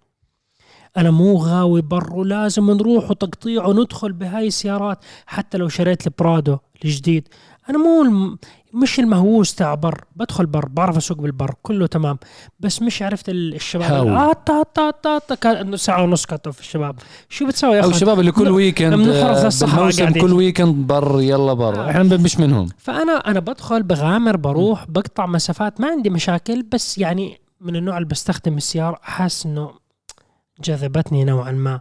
[0.98, 7.28] أنا مو غاوي بر ولازم نروح وتقطيع وندخل بهاي السيارات حتى لو شريت البرادو الجديد.
[7.70, 8.38] أنا مو الم...
[8.74, 12.18] مش المهووس تاع بر بدخل بر بعرف أسوق بالبر كله تمام.
[12.60, 14.36] بس مش عرفت ال- الشباب.
[14.46, 14.62] تا
[15.02, 16.96] تا تا كان ساعة ونص كتوا في الشباب.
[17.28, 20.22] شو بتسوي يا أخي الشباب اللي كل ويكند الحرف آه، قاعدين.
[20.22, 21.84] كل ويكند بر يلا بر.
[21.86, 21.90] آه.
[21.90, 22.68] إحنا مش منهم.
[22.78, 26.62] فأنا أنا بدخل بغامر بروح بقطع مسافات ما عندي مشاكل.
[26.62, 29.70] بس يعني من النوع اللي بستخدم السيارة حاسس إنه
[30.60, 31.80] جذبتني نوعا ما.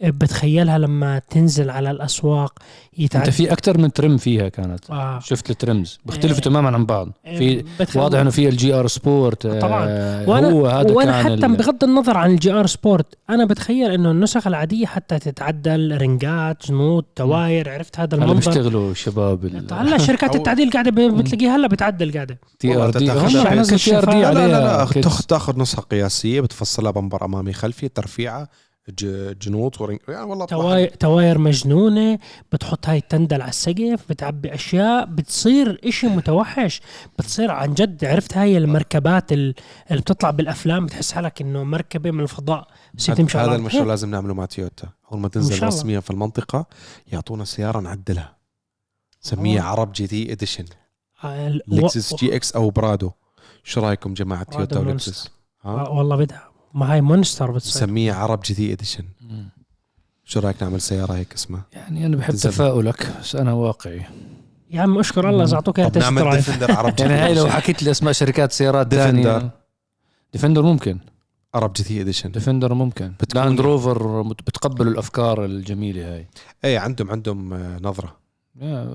[0.00, 5.18] بتخيلها لما تنزل على الأسواق أنت يتعدى في أكثر من ترم فيها كانت آه.
[5.18, 6.42] شفت الترمز بيختلفوا إيه.
[6.42, 9.84] تماما عن بعض في بتخيل- واضح إنه في الجي آر سبورت آه، طبعاً.
[10.24, 13.90] هو وأنا هذا وأنا كان حتى ال- بغض النظر عن الجي آر سبورت أنا بتخيل
[13.90, 19.66] إنه النسخ العادية حتى تتعدل رنجات جنود تواير عرفت هذا هلا المنظر بيشتغلوا الشباب ال-
[19.74, 23.96] هلا شركات أو- التعديل قاعدة ب- بتلاقيها هلا بتعدل قاعدة تي آر دي هم تي
[23.98, 24.20] آر دي.
[24.20, 25.00] لا لا لا.
[25.28, 28.48] تاخذ نسخة قياسية بتفصلها بمبر أمامي خلفي ترفيعه
[28.90, 32.18] جنوط ورنج يعني والله تواير, تواير مجنونة
[32.52, 36.80] بتحط هاي التندل على السقف بتعبي أشياء بتصير إشي متوحش
[37.18, 39.54] بتصير عن جد عرفت هاي المركبات ال-
[39.90, 43.54] اللي بتطلع بالأفلام بتحس حالك إنه مركبة من الفضاء بس تمشي هذا.
[43.54, 43.84] المشروع.
[43.84, 45.62] لازم نعمله مع تويوتا أول ما تنزل.
[45.66, 46.66] رسميا في المنطقة
[47.12, 48.36] يعطونا سيارة نعدلها
[49.20, 49.64] سميها آه.
[49.66, 50.64] عرب جي تي edition
[51.24, 53.10] آه، لكسس جي إكس أو برادو
[53.64, 55.30] شو رأيكم جماعة تويوتا ولكسس
[55.64, 57.82] ها آه، والله بدها ما هاي monster بتصير.
[57.82, 59.04] نسميها عرب جي تي edition.
[60.24, 62.34] شو رأيك نعمل سيارة هيك اسمها؟ يعني أنا بحب.
[62.34, 64.02] تفاؤلك بس أنا واقعي.
[64.70, 67.34] يا عم أشكر الله إذا أعطوك إياها test نعمل drive ديفندر عرب جي يعني هاي
[67.34, 69.50] لو حكيت لي أسماء شركات سيارات ديفندر.
[70.32, 70.98] ديفندر ممكن.
[71.54, 76.26] عرب جي تي edition ديفندر ممكن لاند روفر بتقبلوا الأفكار الجميلة هاي.
[76.64, 78.16] إيه عندهم عندهم آه، نظرة.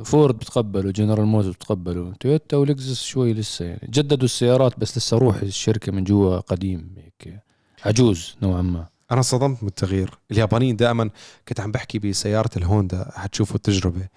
[0.04, 3.90] فورد بتقبلوا جنرال موتورز بتقبلوا تويوتا ولكزس شوي لسه يعني.
[3.90, 7.40] جددوا السيارات بس لسه روح الشركة من جوا قديم هيك.
[7.86, 8.86] عجوز نوعا ما.
[9.12, 10.20] أنا صدمت من التغيير.
[10.32, 11.10] اليابانيين دائما
[11.48, 14.08] كنت عم بحكي بسيارة الهوندا حتشوفوا التجربة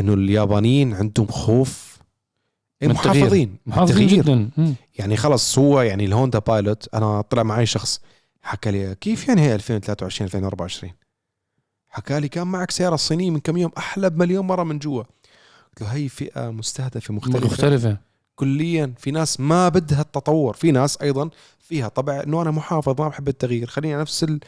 [0.00, 1.98] إنه اليابانيين عندهم خوف
[2.82, 2.88] من.
[2.88, 4.50] محافظين محافظين جدا.
[4.98, 8.00] يعني خلص هو يعني الهوندا بايلوت أنا طلع معي شخص
[8.42, 10.92] حكى لي كيف يعني هي 2023 2024
[11.88, 15.02] حكى لي كان معك سيارة صينية من كم يوم أحلى بمليون مرة من جوا.
[15.68, 17.46] قلت له هي فئة مستهدفة مختلفة.
[17.46, 17.96] مختلفة.
[18.40, 23.08] كليا في ناس ما بدها التطور في ناس أيضا فيها طبع إنه أنا محافظ ما
[23.08, 23.66] بحب التغيير.
[23.66, 24.40] خليني نفس ال-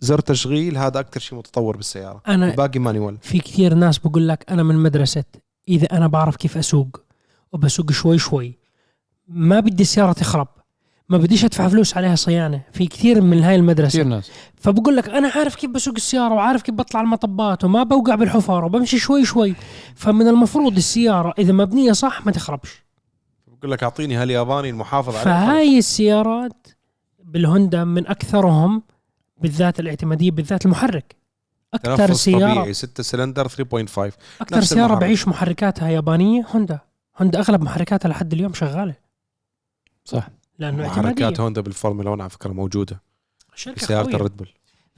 [0.00, 2.22] زر تشغيل هذا أكثر شيء متطور بالسيارة.
[2.28, 3.16] أنا الباقي مانيوال.
[3.22, 5.24] في كثير ناس بقول لك أنا من مدرسة
[5.68, 7.00] إذا أنا بعرف كيف أسوق
[7.52, 8.58] وبسوق شوي شوي
[9.28, 10.48] ما بدي السيارة تخرب
[11.08, 12.60] ما بديش أدفع فلوس عليها صيانة.
[12.72, 13.88] في كثير من هاي المدرسة.
[13.88, 14.30] كثير ناس.
[14.56, 18.98] فبقول لك أنا عارف كيف بسوق السيارة وعارف كيف بطلع المطبات وما بوقع بالحفار وبمشي
[18.98, 19.54] شوي شوي.
[19.94, 22.83] فمن المفروض السيارة إذا مبنية صح ما تخربش.
[23.64, 26.66] بقول لك أعطيني هالياباني المحافظ عليه فهاي السيارات
[27.18, 28.82] بالهوندا من أكثرهم
[29.38, 31.16] بالذات الاعتمادية بالذات المحرك.
[31.74, 33.52] أكثر تنفس سياره طبيعي 6 سلندر 3.5
[34.40, 35.00] أكثر سيارة المحرك.
[35.00, 36.78] بعيش محركاتها يابانية هوندا.
[37.18, 38.94] هوندا أغلب محركاتها لحد اليوم شغالة.
[40.04, 40.28] صح.
[40.58, 43.02] لأنه محركات هوندا بالفورمولا 1 على فكرة موجودة.
[43.54, 44.14] شركة بسيارة قوية.
[44.14, 44.48] الريد بول.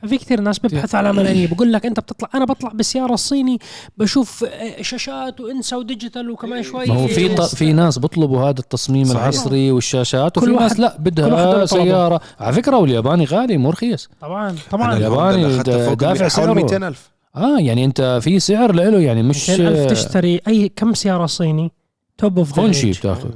[0.02, 3.58] ففي كثير ناس بيبحثوا على عملانيه بقول لك أنت بتطلع أنا بطلع بالسيارة الصيني
[3.96, 4.44] بشوف
[4.80, 7.40] شاشات وإنسى وديجيتال وكمان شوي ما هو في ط...
[7.40, 9.22] في ناس بيطلبوا هذا التصميم صحيح.
[9.22, 11.66] العصري والشاشات وفي كل ناس لا بدها.
[11.66, 12.20] سيارة.
[12.40, 14.08] على فكرة والياباني غالي مو رخيص.
[14.20, 14.96] طبعا طبعا.
[14.96, 15.62] الياباني
[15.94, 16.52] دافع سعره.
[16.52, 21.72] 200000 آه يعني أنت في سعر له يعني مش 200000 تشتري أي كم سيارة صيني؟
[22.18, 23.30] top of هونشي بتاخذ.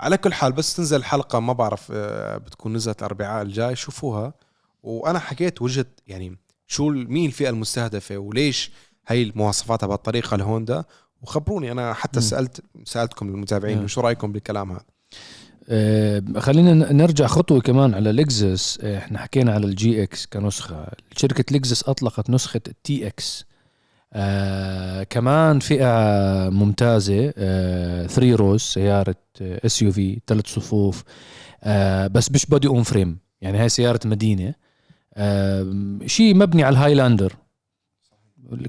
[0.00, 4.32] على كل حال بس تنزل الحلقة ما بعرف آه، بتكون نزلت الاربعاء الجاي شوفوها.
[4.82, 8.70] وأنا حكيت وجهة يعني شو مين الفئة المستهدفة وليش
[9.06, 10.84] هي المواصفات بهالطريقه الهوندا
[11.22, 12.26] وخبروني أنا حتى مم.
[12.26, 13.88] سالت سألتكم المتابعين.
[13.88, 14.84] شو رأيكم بالكلام هذا.
[15.68, 20.86] آه خلينا نرجع خطوة كمان على لكزس آه، إحنا حكينا على ال GX كنسخة.
[21.16, 23.44] شركة لكزس أطلقت نسخة ال TX
[24.12, 25.88] آه كمان فئة
[26.50, 27.32] ممتازة.
[27.36, 31.04] آه 3 rows سيارة SUV ثلاث صفوف.
[31.62, 34.61] آه بس مش body on frame يعني هاي سيارة مدينة.
[36.06, 37.32] شيء مبني على الهايلاندر.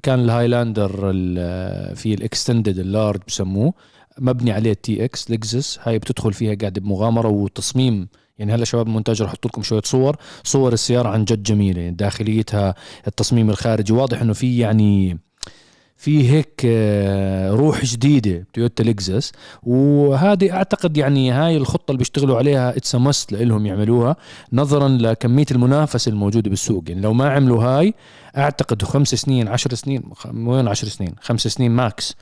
[0.04, 3.74] كان الهايلاندر ال- في ال extended ال large بسموه
[4.20, 8.08] مبني عليه ال TX لكزس هاي بتدخل فيها قاعدة بمغامرة وتصميم.
[8.38, 10.16] يعني هلا شباب المونتاج رح أحط لكم شوية صور.
[10.44, 11.90] صور السيارة عن جد جميلة.
[11.90, 12.76] داخليتها
[13.08, 15.20] التصميم الخارجي واضح إنه في يعني
[15.98, 19.32] في هيك آه، روح جديدة تويوتا لكزس
[19.64, 24.16] وهذه أعتقد يعني هاي الخطة اللي بيشتغلوا عليها it's must لهم يعملوها
[24.54, 26.84] نظرا لكمية المنافسة الموجودة بالسوق.
[26.88, 27.94] يعني لو ما عملوا هاي
[28.38, 30.04] أعتقد خمس سنين عشر سنين
[30.36, 32.16] وين عشر سنين خمس سنين ماكس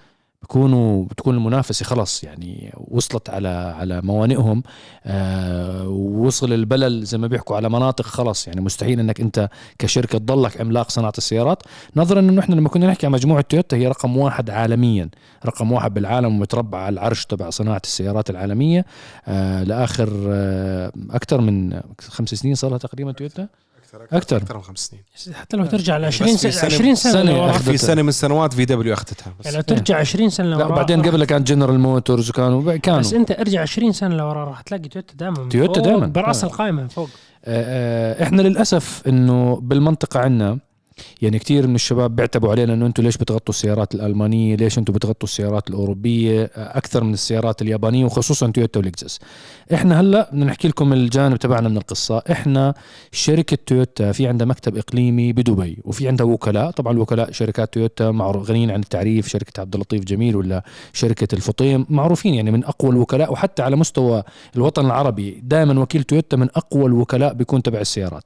[0.43, 4.63] بكونوا بتكون المنافسة خلص يعني وصلت على على موانئهم
[5.05, 9.49] آه ووصل البلل زي ما بيحكوا على مناطق خلص يعني مستحيل إنك أنت
[9.79, 11.63] كشركة تضلك عملاق صناعة السيارات.
[11.95, 15.09] نظرا إنه إحنا لما كنا نحكي عن مجموعة تويوتا هي رقم واحد عالميا
[15.45, 18.85] رقم واحد بالعالم ومتربع على العرش تبع صناعة السيارات العالمية.
[19.27, 23.47] آه لآخر آه أكثر من خمس سنين صار لها تقريبا تويوتا.
[24.11, 24.37] أكثر.
[24.37, 25.03] أكثر من خمس سنين.
[25.35, 28.09] حتى لو ترجع ل بس 20 في سنة سنة- 20 سنة, سنة في سنة من
[28.09, 29.45] السنوات VW أخذتها بس.
[29.45, 32.99] يعني لو ترجع 20 سنة لا لورا وبعدين قبل كانت جنرال موتورز وكانوا كانوا.
[32.99, 36.07] بس أنت ارجع 20 سنة لورا راح تلاقي تويوتا دائما تويوتا دايماً.
[36.07, 36.47] براس آه.
[36.47, 37.09] القائمه من فوق.
[37.45, 40.59] آه، آه، إحنا للأسف إنه بالمنطقة عندنا
[41.21, 45.29] يعني كثير من الشباب بيعتبوا علينا إنه أنتم ليش بتغطوا السيارات الألمانية؟ ليش أنتم بتغطوا
[45.29, 49.19] السيارات الأوروبية؟ أكثر من السيارات اليابانية وخصوصا تويوتا ولكزس
[49.73, 52.17] إحنا هلأ بدنا نحكي لكم الجانب تبعنا من القصة.
[52.31, 52.73] إحنا
[53.11, 56.71] شركة تويوتا في عندها مكتب إقليمي بدبي وفي عندها وكلاء.
[56.71, 61.85] طبعا الوكلاء شركات تويوتا معروف غنيين عن التعريف شركة عبد اللطيف جميل ولا شركة الفطيم.
[61.89, 64.23] معروفين يعني من أقوى الوكلاء وحتى على مستوى
[64.55, 65.41] الوطن العربي.
[65.43, 68.23] دائما وكيل تويوتا من أقوى الوكلاء بيكون تبع السيارات.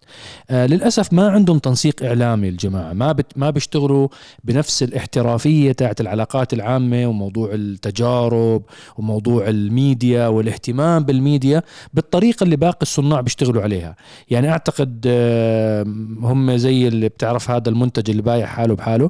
[0.49, 2.93] آه للأسف ما عندهم تنسيق إعلامي الجماعة.
[2.93, 4.07] ما بت ما بيشتغلوا
[4.43, 8.63] بنفس الاحترافية تاعت العلاقات العامة وموضوع التجارب
[8.97, 13.95] وموضوع الميديا والاهتمام بالميديا بالطريقة اللي باقي الصناع بيشتغلوا عليها.
[14.29, 15.83] يعني أعتقد آه
[16.21, 19.09] هم زي اللي بتعرف هذا المنتج اللي بايع حاله بحاله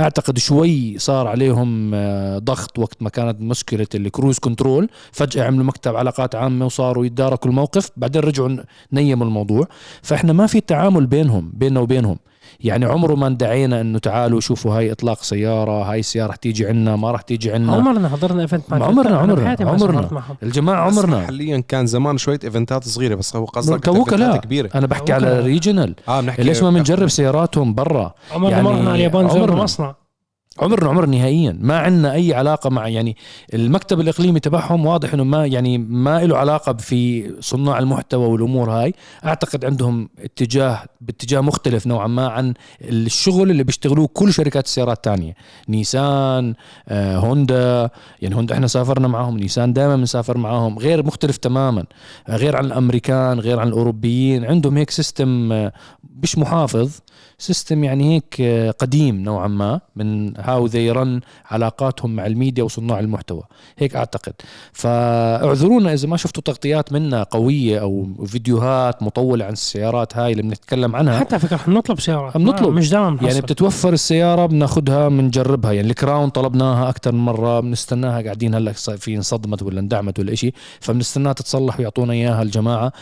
[0.00, 4.88] أعتقد شوي صار عليهم آه، ضغط وقت ما كانت مشكلة ال cruise control.
[5.12, 8.56] فجأة عملوا مكتب علاقات عامة وصاروا يتداركوا الموقف بعدين رجعوا
[8.92, 9.68] نيموا الموضوع.
[10.02, 12.18] فإحنا ما في تعامل بينهم بيننا وبينهم.
[12.64, 16.96] يعني عمره ما ندعينا إنه تعالوا شوفوا هاي إطلاق سيارة هاي السيارة رح تيجي عنا
[16.96, 20.08] ما رح تيجي عنا عمرنا حضرنا event مع عمرنا- عمرنا- عمرنا.
[20.42, 24.20] الجماعة بس عمرنا محليا كان زمان شوية ايفنتات صغيرة بس هو قصدك كوكلاء.
[24.20, 25.12] إيفنتات كبيرة أنا بحكي.
[25.12, 29.28] على regional آه بنحكي ليش ما بنجرب سياراتهم برا عمرنا يعني ما رحنا على اليابان
[29.28, 29.62] زرنا.
[29.62, 29.94] مصنع
[30.60, 31.58] عمرنا عمر نهائيا.
[31.60, 33.16] ما عندنا أي علاقة مع يعني
[33.54, 38.94] المكتب الإقليمي تبعهم واضح إنه ما يعني ما له علاقة في صناع المحتوى والأمور هاي.
[39.24, 45.34] أعتقد عندهم اتجاه باتجاه مختلف نوعا ما عن الشغل اللي بيشتغلوه كل شركات السيارات الثانية.
[45.68, 46.54] نيسان
[46.88, 47.90] آه، هوندا
[48.22, 49.38] يعني هوندا إحنا سافرنا معاهم.
[49.38, 50.78] نيسان دائما بنسافر معاهم.
[50.78, 51.84] غير مختلف تماما.
[52.28, 54.44] غير عن الأمريكان غير عن الأوروبيين.
[54.44, 55.72] عندهم هيك system آه،
[56.24, 56.90] مش محافظ
[57.38, 63.00] system يعني هيك آه، قديم نوعا ما من how they run علاقاتهم مع الميديا وصناع
[63.00, 63.42] المحتوى.
[63.78, 64.32] هيك أعتقد.
[64.72, 70.96] فاعذرونا إذا ما شفتوا تغطيات منا قوية أو فيديوهات مطولة عن السيارات هاي اللي بنتكلم
[70.96, 71.18] عنها.
[71.20, 72.68] حتى فكرة بنطلب سيارات عم نطلب.
[72.68, 75.72] ما- مش دائما يعني بتتوفر السيارة بناخدها بنجربها.
[75.72, 80.52] يعني الكراون طلبناها أكثر من مرة بنستناها قاعدين هلأ في انصدمت ولا اندعمت ولا إشي
[80.80, 82.92] فبنستناها تتصلح ويعطونا إياها الجماعة.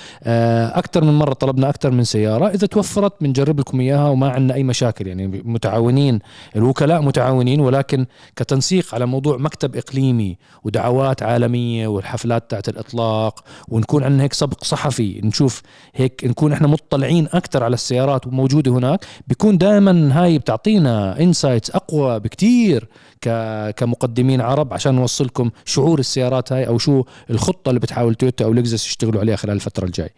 [0.72, 2.48] أكثر من مرة طلبنا أكثر من سيارة.
[2.48, 6.18] إذا توفرت بنجرب لكم إياها وما عندنا أي مشاكل يعني متعاونين
[6.56, 14.22] الوكلاء متعاونين ولكن كتنسيق على موضوع مكتب إقليمي ودعوات عالمية والحفلات تاعت الإطلاق ونكون عندنا
[14.22, 15.62] هيك سبق صحفي نشوف
[15.94, 22.20] هيك نكون إحنا مطلعين أكثر على السيارات وموجودة هناك بيكون دائما هاي بتعطينا انسايتس أقوى
[22.20, 22.88] بكتير
[23.20, 28.52] ك- كمقدمين عرب عشان نوصلكم شعور السيارات هاي أو شو الخطة اللي بتحاول تويوتا أو
[28.52, 30.10] لكزس يشتغلوا عليها خلال الفترة الجاي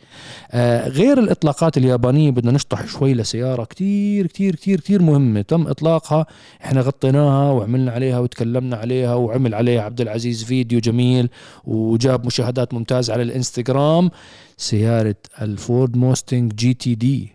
[0.53, 5.43] آه غير الإطلاقات اليابانية بدنا نشطح شوي لسيارة كتير كتير كتير كتير مهمة.
[5.43, 6.27] تم إطلاقها.
[6.65, 11.29] إحنا غطيناها وعملنا عليها وتكلمنا عليها وعمل عليها عبد العزيز فيديو جميل
[11.65, 14.11] وجاب مشاهدات ممتازة على الإنستغرام.
[14.57, 17.35] سيارة الفورد موستنج GTD.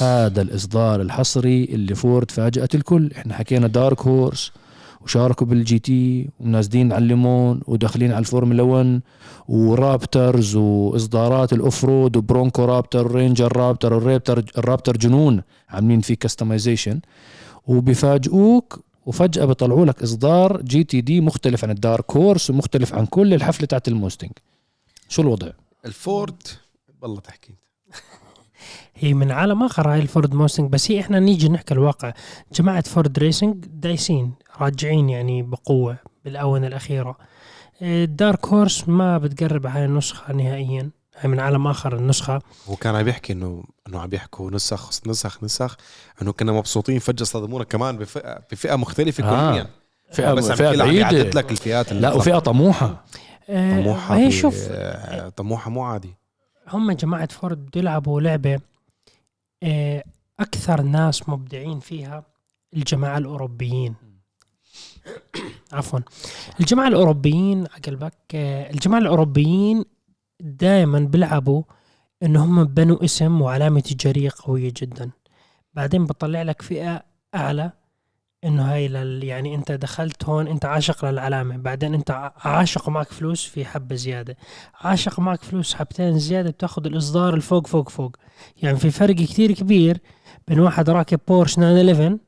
[0.00, 3.10] هذا الإصدار الحصري اللي فورد فاجأت الكل.
[3.16, 4.52] إحنا حكينا Dark Horse.
[5.00, 9.00] وشاركوا بال GT ونازلين على اللومان وداخلين على الفورمولا 1
[9.48, 17.00] ورابترز وإصدارات ال off-road وبرونكو رابتر رينجر رابتر والرابتر الرابتر جنون عاملين فيه customization
[17.66, 23.66] وبيفاجئوك وفجأة بيطلعوا لك إصدار GTD مختلف عن ال Dark Horse ومختلف عن كل الحفلة
[23.66, 24.30] تاعت الموستنج.
[25.08, 25.50] شو الوضع؟
[25.84, 26.42] الفورد
[27.02, 27.54] والله تحكي
[28.94, 32.12] هي من عالم آخر هاي الفورد موستنج بس هي إحنا نيجي نحكي الواقع.
[32.54, 34.32] جماعة Ford Racing دايسين.
[34.60, 37.16] راجعين يعني بقوة بالآونة الأخيرة.
[37.82, 40.90] ال Dark Horse ما بتقرب على هاي النسخة نهائيا.
[41.18, 42.42] هاي من عالم آخر النسخة.
[42.68, 45.76] هو كان عم يحكي انه إنه عم يحكوا نسخ نسخ نسخ.
[46.22, 49.52] إنه كنا مبسوطين فجأة صدمونا كمان بفئه بفئة مختلفة آه.
[49.52, 49.66] كليا.
[50.12, 51.22] فئة بس عم فئة بعيدة.
[51.40, 52.12] لك الفئات لا.
[52.12, 53.04] وفئة طموحة.
[53.48, 54.68] آه، طموحها هي شوف
[55.36, 56.14] طموحها مو عادي.
[56.68, 58.60] هم جماعة فورد بده يلعبوا لعبة
[59.62, 60.04] آه،
[60.40, 62.24] أكثر ناس مبدعين فيها
[62.74, 63.94] الجماعة الأوروبيين.
[65.72, 65.98] عفوا.
[66.60, 69.84] الجماعة الأوروبيين عقلبك آه، الجماعة الأوروبيين
[70.40, 71.62] دائما بيلعبوا
[72.22, 75.10] انه هم بنوا اسم وعلامة تجاريه قوية جدا.
[75.74, 77.02] بعدين بطلع لك فئة
[77.34, 77.72] أعلى
[78.44, 81.56] إنه هاي لل يعني أنت دخلت هون أنت عاشق للعلامة.
[81.56, 84.36] بعدين أنت عاشق معك فلوس في حبة زيادة.
[84.74, 88.16] عاشق معك فلوس حبتين زيادة بتاخذ الإصدار الفوق فوق فوق.
[88.62, 89.98] يعني في فرق كتير كبير
[90.48, 92.18] بين واحد راكب بورش 911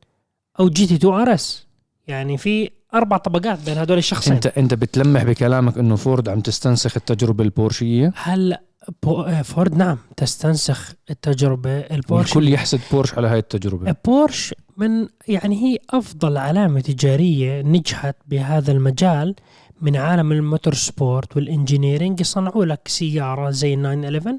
[0.61, 1.67] أو GT2 RS.
[2.09, 4.33] يعني في أربع طبقات بين هدول الشخصين.
[4.33, 8.63] انت أنت بتلمح بكلامك إنه فورد عم تستنسخ التجربة البورشية؟ هلا
[9.03, 13.95] بو- آه، فورد عم تستنسخ التجربة البورش والكل يحسد بورش على هاي التجربة.
[14.05, 19.35] بورش من يعني هي أفضل علامة تجارية نجحت بهذا المجال
[19.83, 22.21] من عالم ال motorsport وال engineering.
[22.21, 24.39] يصنعوا لك سيارة زي 911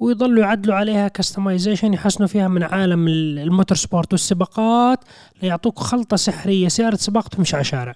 [0.00, 5.00] ويضلوا يعدلوا عليها customization يحسنوا فيها من عالم ال- ال motorsport والسباقات
[5.42, 7.94] ليعطوك خلطة سحرية سياره سباق تمشي على شارع.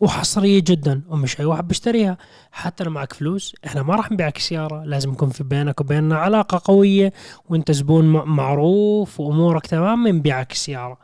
[0.00, 2.18] وحصرية جدا ومش اي واحد بيشتريها.
[2.52, 6.60] حتى لو معك فلوس إحنا ما راح نبيعك سيارة لازم يكون في بينك وبيننا علاقة
[6.64, 7.12] قوية
[7.48, 10.98] وأنت زبون معروف وأمورك تمام نبيعك السياره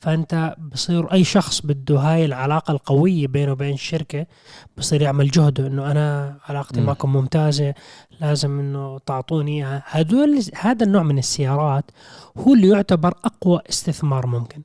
[0.00, 4.26] فأنت بصير أي شخص بده هاي العلاقة القوية بينه وبين الشركة
[4.78, 6.86] بصير يعمل جهده إنه أنا علاقتي مم.
[6.86, 7.74] معكم ممتازة
[8.20, 9.82] لازم إنه تعطوني إياها.
[9.86, 11.90] هدول هذا النوع من السيارات
[12.38, 14.62] هو اللي يعتبر أقوى استثمار ممكن.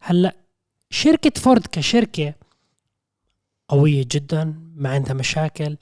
[0.00, 0.36] هلأ
[0.90, 2.34] شركة فورد كشركة
[3.68, 5.76] قوية جدا ما عندها مشاكل.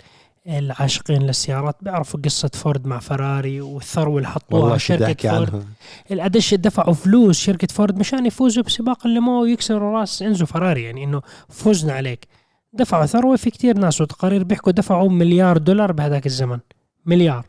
[0.48, 5.54] العاشقين للسيارات بيعرفوا قصة فورد مع فراري والثروة اللي حطوها شركة فورد.
[5.54, 5.66] عنها؟
[6.10, 11.22] القديش دفعوا فلوس شركة فورد مشان يفوزوا بسباق الليمون ويكسروا راس إنزو فراري يعني إنه
[11.48, 12.28] فزنا عليك.
[12.72, 16.58] دفعوا ثروة في كتير ناس وتقارير بيحكوا دفعوا مليار دولار بهذاك الزمن.
[17.06, 17.44] مليار.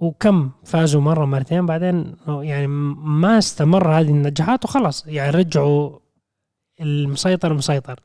[0.00, 5.98] وكم فازوا مرة مرتين بعدين يعني ما استمر هذه النجاحات وخلص يعني رجعوا
[6.80, 8.00] المسيطر مسيطر.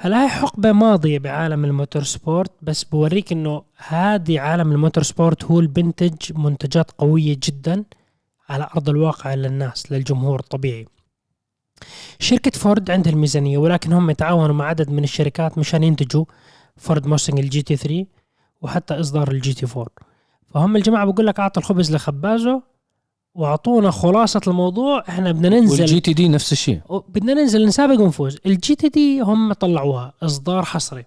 [0.00, 5.58] هلا هاي حقبة ماضية بعالم ال motorsport بس بوريك إنه هذه عالم ال motorsport هو
[5.58, 7.84] اللي بنتج منتجات قوية جدا
[8.48, 10.86] على أرض الواقع للناس للجمهور الطبيعي.
[12.18, 16.24] شركة فورد عندها الميزانية ولكن هم تعاونوا مع عدد من الشركات مشان ينتجوا
[16.76, 18.06] فورد موستنج ال GT3
[18.62, 19.86] وحتى إصدار ال GT4
[20.54, 22.62] فهم الجماعة بقول لك أعطوا الخبز لخبازه
[23.38, 25.80] وأعطونا خلاصة الموضوع إحنا بدنا ننزل.
[25.80, 26.80] والجي تي دي نفس الشيء.
[27.08, 28.38] بدنا ننزل نسابق ونفوز.
[28.46, 31.04] ال GTD هم طلعوها إصدار حصري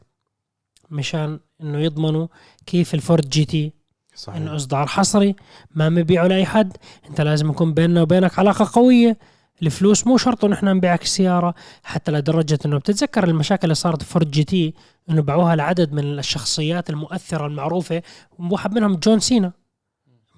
[0.89, 2.27] مشان إنه يضمنوا
[2.65, 3.73] كيف الفورد GT انه
[4.15, 4.51] صحيح.
[4.51, 5.35] إصدار حصري.
[5.75, 6.77] ما مبيعه لأي حد
[7.09, 9.17] أنت لازم يكون بيننا وبينك علاقة قوية.
[9.61, 14.31] الفلوس مو شرط إنه إحنا نبيعك السيارة حتى لدرجة إنه بتتذكر المشاكل اللي صارت فورد
[14.31, 14.73] GT
[15.09, 18.01] إنه باعوها لعدد من الشخصيات المؤثرة المعروفة
[18.39, 19.51] واحد منهم جون سينا.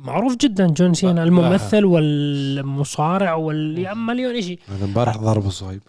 [0.04, 5.82] معروف جدا جون سينا الممثل والمصارع وال مليون شيء أنا امبارح ضربه صهيب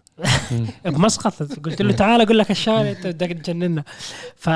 [0.85, 1.43] بمسقط.
[1.43, 3.85] قلت له تعال أقول لك الشارع أنت بدك تجننا
[4.37, 4.51] ف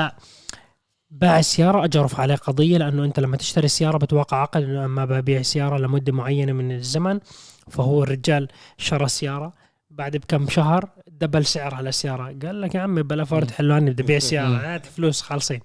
[1.11, 5.05] باع السيارة أجى رفع عليه قضية لأنه أنت لما تشتري السيارة بتوقع عقد أنه أما
[5.05, 7.19] ببيع السيارة لمدة معينة من الزمن
[7.69, 8.47] فهو الرجال
[8.77, 9.53] شرى السيارة.
[9.89, 14.03] بعد بكم شهر double سعر على السيارة قال لك يا عمي بلا فورد حلواني بدي
[14.03, 15.59] أبيع سيارة هات فلوس خالصين.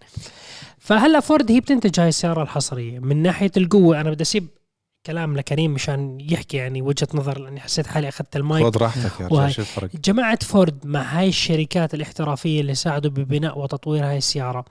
[0.84, 2.98] فهلا فورد هي بتنتج هاي السيارة الحصرية.
[2.98, 4.46] من ناحية القوة أنا بدي أسيب
[5.06, 8.66] كلام لكريم مشان يحكي يعني وجهة نظر لأني حسيت حالي أخذت المايك.
[8.66, 9.26] خذ راحتك يا.
[9.26, 14.64] رجال شو الفرق جماعة فورد مع هاي الشركات الاحترافية اللي ساعدوا ببناء وتطوير هاي السيارة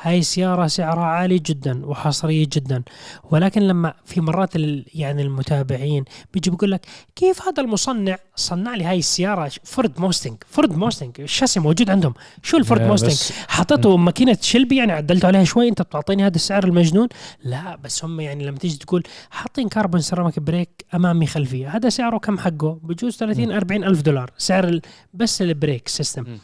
[0.00, 2.82] هاي السيارة سعرها عالي جدا وحصرية جدا.
[3.30, 4.56] ولكن لما في مرات
[4.94, 6.86] يعني المتابعين بيجي بيقول لك
[7.16, 11.20] كيف هذا المصنع؟ صنع لي هاي السيارة فورد موستنج فورد موستنج.
[11.20, 12.14] الشاصي موجود عندهم.
[12.42, 15.68] شو الفورد موستنج؟ حطيته ماكينة شلبي يعني عدلته عليها شوي.
[15.68, 17.08] أنت بتعطيني هذا السعر المجنون؟
[17.44, 22.18] لا بس هم يعني لما تيجي تقول حاطين carbon ceramic brake أمامي خلفي هذا سعره
[22.18, 24.30] كم حقه؟ بجوز 30 40 ألف دولار.
[24.38, 24.80] سعر
[25.14, 26.38] بس ال brake system.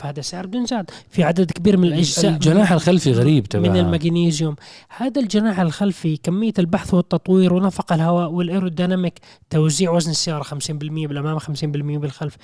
[0.00, 4.56] فهذا سعر بدون زاد في عدد كبير من الأجزاء الجناح الخلفي غريب من تبع المغنيسيوم
[4.96, 9.18] هذا الجناح الخلفي كمية البحث والتطوير ونفق الهواء وال aerodynamic
[9.50, 12.36] توزيع وزن السيارة 50% بالأمام 50% بالخلف.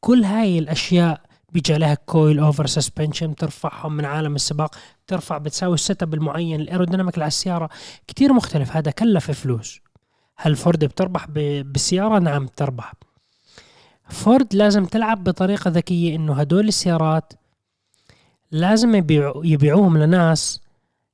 [0.00, 1.20] كل هاي الأشياء
[1.52, 4.74] بيجي عليها coilover suspension ترفعهم من عالم السباق
[5.06, 7.68] ترفع بتساوي ال setup المعين ال aerodynamic على السيارة
[8.08, 8.76] كتير مختلف.
[8.76, 9.80] هذا كلف فلوس.
[10.36, 12.92] هل فورد بتربح ب- بالسيارة؟ نعم بتربح.
[14.12, 17.32] فورد لازم تلعب بطريقة ذكية إنه هدول السيارات
[18.50, 20.60] لازم يبيعو يبيعوهم لناس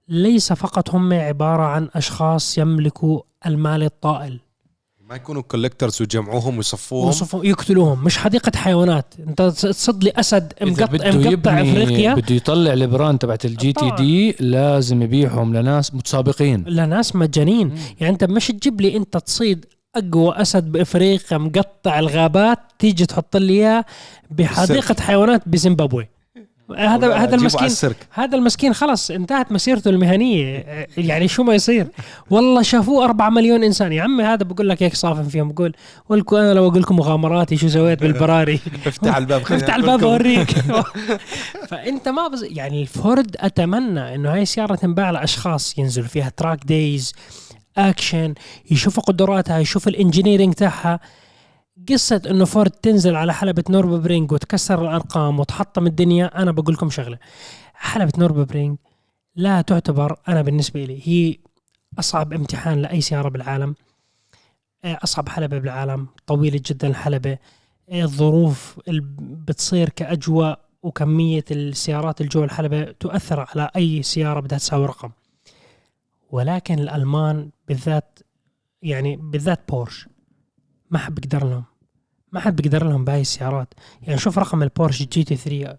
[0.09, 4.41] ليس فقط هم عبارة عن أشخاص يملكوا المال الطائل.
[5.09, 7.09] ما يكونوا كولكترز ويجمعوهم ويصفوهم.
[7.09, 9.15] وصفوا يقتلوهم مش حديقة حيوانات.
[9.29, 13.73] أنت تصد لي أسد إذا مقطع, بده مقطع يبني أفريقيا؟ بده يطلع البراند تبعت الجي
[13.73, 13.91] تي.
[13.97, 16.65] دي لازم يبيعهم لناس متسابقين.
[16.67, 17.75] لناس مجانين.
[18.01, 23.53] يعني أنت مش تجيب لي أنت تصيد أقوى أسد بأفريقيا مقطع الغابات تيجي تحط لي
[23.53, 23.85] إياه
[24.31, 26.09] بحديقة حيوانات بزيمبابوي.
[26.77, 30.65] هذا هذا المسكين هذا المسكين خلص انتهت مسيرته المهنية.
[30.97, 31.87] يعني شو ما يصير.
[32.31, 33.93] والله شافوه أربعة مليون إنسان.
[33.93, 35.75] يا عمي هذا بقول لك هيك صافن فيهم؟ بقول
[36.09, 40.05] ولكم أنا لو أقول لكم مغامراتي شو سويت بالبراري؟ افتح الباب خلينا افتح الباب.
[40.05, 40.51] أوريك.
[41.71, 42.45] فأنت ما بز...
[42.45, 47.13] يعني الفورد أتمنى إنه هاي السياره تنباع لأشخاص ينزلوا فيها track days
[47.79, 48.35] اكشن
[48.71, 51.01] يشوفوا قدراتها يشوفوا ال engineering تاعها.
[51.89, 57.19] قصة إنه فورد تنزل على حلبة نوربرينج وتكسر الأرقام وتحطم الدنيا أنا بقول لكم شغلة.
[57.75, 58.79] حلبة نوربرينج
[59.37, 61.39] لا تعتبر أنا بالنسبة لي هي
[61.99, 63.75] أصعب امتحان لأي سيارة بالعالم.
[64.85, 67.39] آه، أصعب حلبة بالعالم طويلة جدا الحلبة
[67.89, 74.59] آه، الظروف اللي بتصير كأجواء وكمية السيارات اللي جوا الحلبة تؤثر على أي سيارة بدها
[74.59, 75.11] تساوي رقم.
[76.31, 78.19] ولكن الألمان بالذات
[78.83, 80.09] يعني بالذات بورش
[80.91, 81.65] ما حد بيقدر لهم.
[82.33, 83.75] ما حد بيقدر لهم بهاي السيارات.
[84.03, 85.77] يعني شوف رقم البورش جي تي 3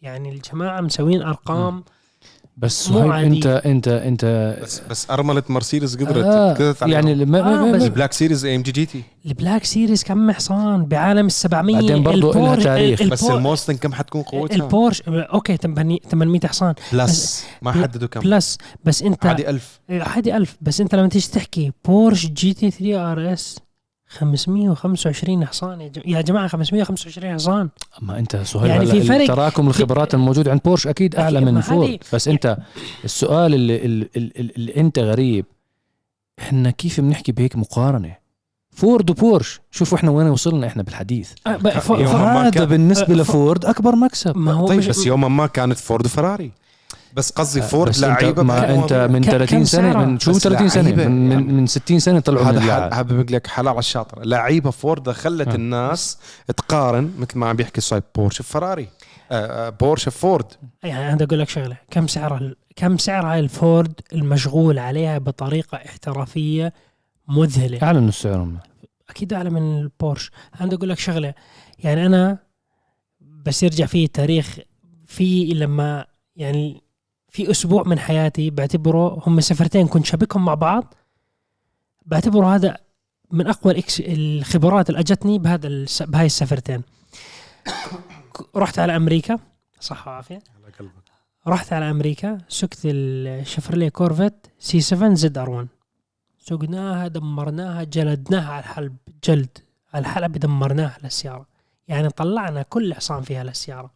[0.00, 1.84] يعني الجماعة مسوين أرقام
[2.56, 3.26] بس مو صهيب عادي.
[3.36, 6.82] أنت أنت أنت بس بس أرملة مرسيدس قدرت آه قدرت.
[6.82, 10.04] يعني ما آه، ما بس- ما البلاك سيريز اي ام جي جي تي البلاك سيريز
[10.04, 13.02] كم حصان؟ بعالم ال 700 بعدين إلها البورش- تاريخ.
[13.02, 16.74] بس الموستنج كم حتكون قوتها؟ البورش أوكي 800 800 حصان.
[16.92, 18.20] plus ما بل- حددوا كم.
[18.20, 23.58] plus بس انت عادي 1000 عادي 1000 بس أنت لما تيجي تحكي بورش GT3 RS
[24.12, 27.68] 525 حصان يا جم- يا جماعة 525 حصان.
[28.02, 29.26] ما أنت سهيل يعني يعني في فرق.
[29.26, 32.56] تراكم الخبرات الموجود عند بورش أكيد أعلى من فورد هذه- بس أنت
[33.04, 35.44] السؤال اللي, اللي, اللي, اللي أنت غريب.
[36.38, 38.16] إحنا كيف بنحكي بهيك مقارنة؟
[38.70, 39.60] فورد وبورش.
[39.70, 41.32] شوفوا إحنا وين وصلنا إحنا بالحديث.
[41.46, 44.36] أه، ف- ف- هذا كان- بالنسبة أه، لفورد أكبر مكسب.
[44.36, 46.52] ما هو طيب مش- بس يوما ما كانت فورد وفراري.
[47.14, 48.74] بس قصدي فورد بس لعيبه ما.
[48.74, 51.42] أنت من ك- 30 كم سنة؟ من شو بس 30 سنة؟ لعيبة من, يعني.
[51.44, 55.48] من, من 60 سنة طلعوا من هذا حابب لك حلال على الشاطر لعيبة فورد خلت
[55.48, 55.54] آه.
[55.54, 56.18] الناس
[56.56, 58.88] تقارن مثل ما عم بيحكي صايب بورش بفراري.
[59.32, 60.46] آه، آه، بورش بفورد.
[60.82, 61.76] يعني أنا أقول لك شغلة.
[61.90, 66.72] كم سعر ال- كم سعر هاي الفورد المشغول عليها بطريقة احترافية
[67.28, 68.58] مذهلة؟ اعلنوا السعر هم.
[69.10, 70.30] أكيد اعلى من البورش.
[70.60, 71.34] أنا أقول لك شغلة.
[71.78, 72.38] يعني أنا
[73.46, 74.58] بس يرجع فيه التاريخ
[75.06, 76.06] في لما
[76.36, 76.82] يعني
[77.32, 80.94] في أسبوع من حياتي بعتبره هم سفرتين كنت شابكهم مع بعض.
[82.06, 82.76] بعتبره هذا
[83.30, 86.02] من أقوى ال ex الخبرات اللي أجتني بهذا الس...
[86.02, 86.82] بهاي السفرتين.
[88.56, 89.38] رحت على أمريكا.
[89.80, 90.38] صحة وعافية.
[91.46, 92.38] رحت على أمريكا.
[92.48, 95.68] سقت الشفرليه كورفت C 7 ZR 1
[96.38, 99.58] سقناها دمرناها جلدناها على الحلبة جلد.
[99.94, 101.46] الحلبة دمرناها للسيارة
[101.88, 103.90] يعني طلعنا كل حصان فيها للسيارة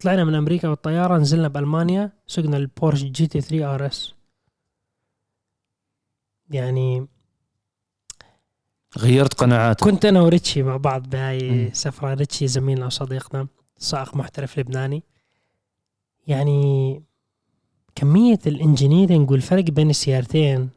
[0.00, 4.14] طلعنا من أمريكا بالطيارة نزلنا بألمانيا سقنا البورش GT 3 RS.
[6.50, 7.06] يعني
[8.98, 11.70] غيرت قناعاتك كنت أنا وريتشي مع بعض بهاي مم.
[11.72, 12.14] سفرة.
[12.14, 13.46] ريتشي زميلنا وصديقنا
[13.78, 15.02] سائق محترف لبناني.
[16.26, 17.02] يعني
[17.94, 20.70] كمية ال engineering والفرق بين السيارتين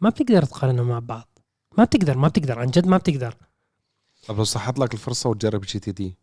[0.00, 1.38] ما بتقدر تقارنهم مع بعض.
[1.78, 3.34] ما بتقدر ما بتقدر عن جد ما بتقدر.
[4.26, 6.16] طب لو صحت لك الفرصة وتجرب GTD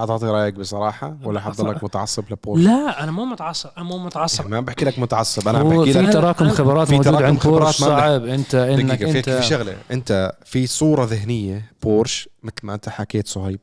[0.00, 4.46] حتعطي رأيك بصراحة ولا حتضلك متعصب لبورش؟ لا أنا مو متعصب أنا مو متعصب.
[4.50, 7.24] ما بحكي لك متعصب أنا عم بحكي في لك تراكم أنا- خبرات في موجود تراكم
[7.26, 8.24] عند خبرات بورش صعب.
[8.24, 9.76] انت إنك دقيقة في, انت في شغلة.
[9.90, 13.60] أنت في صورة ذهنية بورش مثل ما أنت حكيت صهيب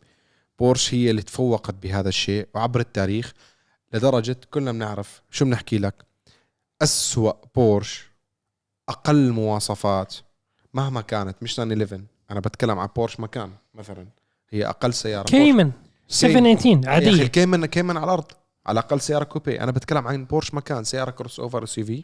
[0.60, 3.34] بورش هي اللي تفوقت بهذا الشيء وعبر التاريخ
[3.94, 5.94] لدرجة كلنا بنعرف شو بنحكي لك.
[6.82, 8.12] أسوأ بورش
[8.90, 10.16] أقل مواصفات
[10.74, 14.08] مهما كانت مش 911 أنا بتكلم عن بورش مكان مثلا.
[14.50, 15.24] هي أقل سيارة.
[15.26, 15.72] كيمن.
[16.08, 17.24] 718 يا أخي عادية.
[17.24, 18.26] الكيمن كيمن على الأرض
[18.66, 19.62] على الأقل سيارة coupe.
[19.62, 22.04] أنا بتكلم عن بورش مكان سيارة crossover SUV.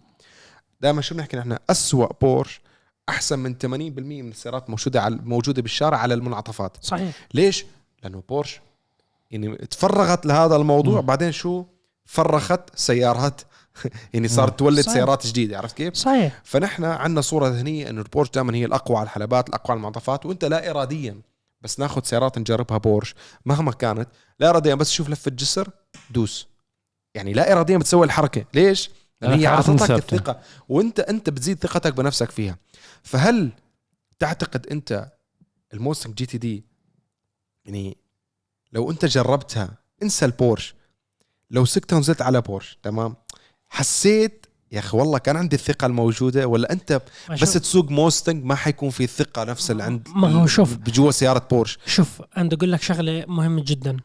[0.81, 2.61] دائما شو بنحكي نحن؟ اسوء بورش
[3.09, 6.77] أحسن من 80% من السيارات موجودة على موجودة بالشارع على المنعطفات.
[6.81, 7.11] صحيح.
[7.33, 7.65] ليش؟
[8.03, 8.61] لأنه بورش
[9.31, 11.01] يعني تفرغت لهذا الموضوع.
[11.01, 11.07] مم.
[11.07, 11.65] بعدين شو؟
[12.05, 13.41] فرخت سيارات.
[14.13, 14.93] يعني صارت تولد صحيح.
[14.93, 16.41] سيارات جديدة عرفت كيف؟ صحيح.
[16.43, 20.45] فنحن عندنا صورة ذهنيه إنه البورش دائما هي الأقوى على الحلبات الأقوى على المنعطفات وأنت
[20.45, 21.21] لا اراديا.
[21.63, 23.15] بس ناخذ سيارات نجربها بورش.
[23.45, 24.09] مهما كانت
[24.39, 25.69] لا اراديا بس تشوف لفة جسر
[26.09, 26.47] دوس.
[27.15, 28.45] يعني لا اراديا بتسوي الحركة.
[28.53, 28.89] ليش؟
[29.21, 29.91] لأن هي اعطتك.
[29.91, 30.41] الثقة.
[30.69, 32.57] وانت أنت بتزيد ثقتك بنفسك فيها.
[33.03, 33.51] فهل
[34.19, 35.11] تعتقد أنت
[35.73, 36.65] الموستنج GTD
[37.65, 37.97] يعني
[38.71, 40.75] لو أنت جربتها انسى البورش.
[41.51, 43.15] لو سقتها ونزلت على بورش تمام؟
[43.69, 44.42] حسيت
[44.73, 47.01] يا أخي والله كان عندي الثقة الموجودة ولا أنت
[47.41, 50.77] بس تسوق موستنج ما حيكون في الثقه نفس اللي عند ما هو شوف.
[50.77, 51.77] بجوا سيارة بورش.
[51.85, 53.97] شوف أنا بدي أقول لك شغلة مهمة جدا.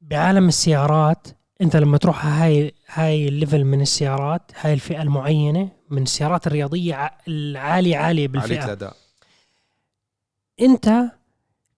[0.00, 1.28] بعالم السيارات
[1.60, 7.10] أنت لما تروح هاي هاي ال level من السيارات هاي الفئة المعينة من السيارات الرياضية
[7.28, 8.64] العالية عالية بالفئة.
[8.64, 8.96] الأداء.
[10.60, 10.92] أنت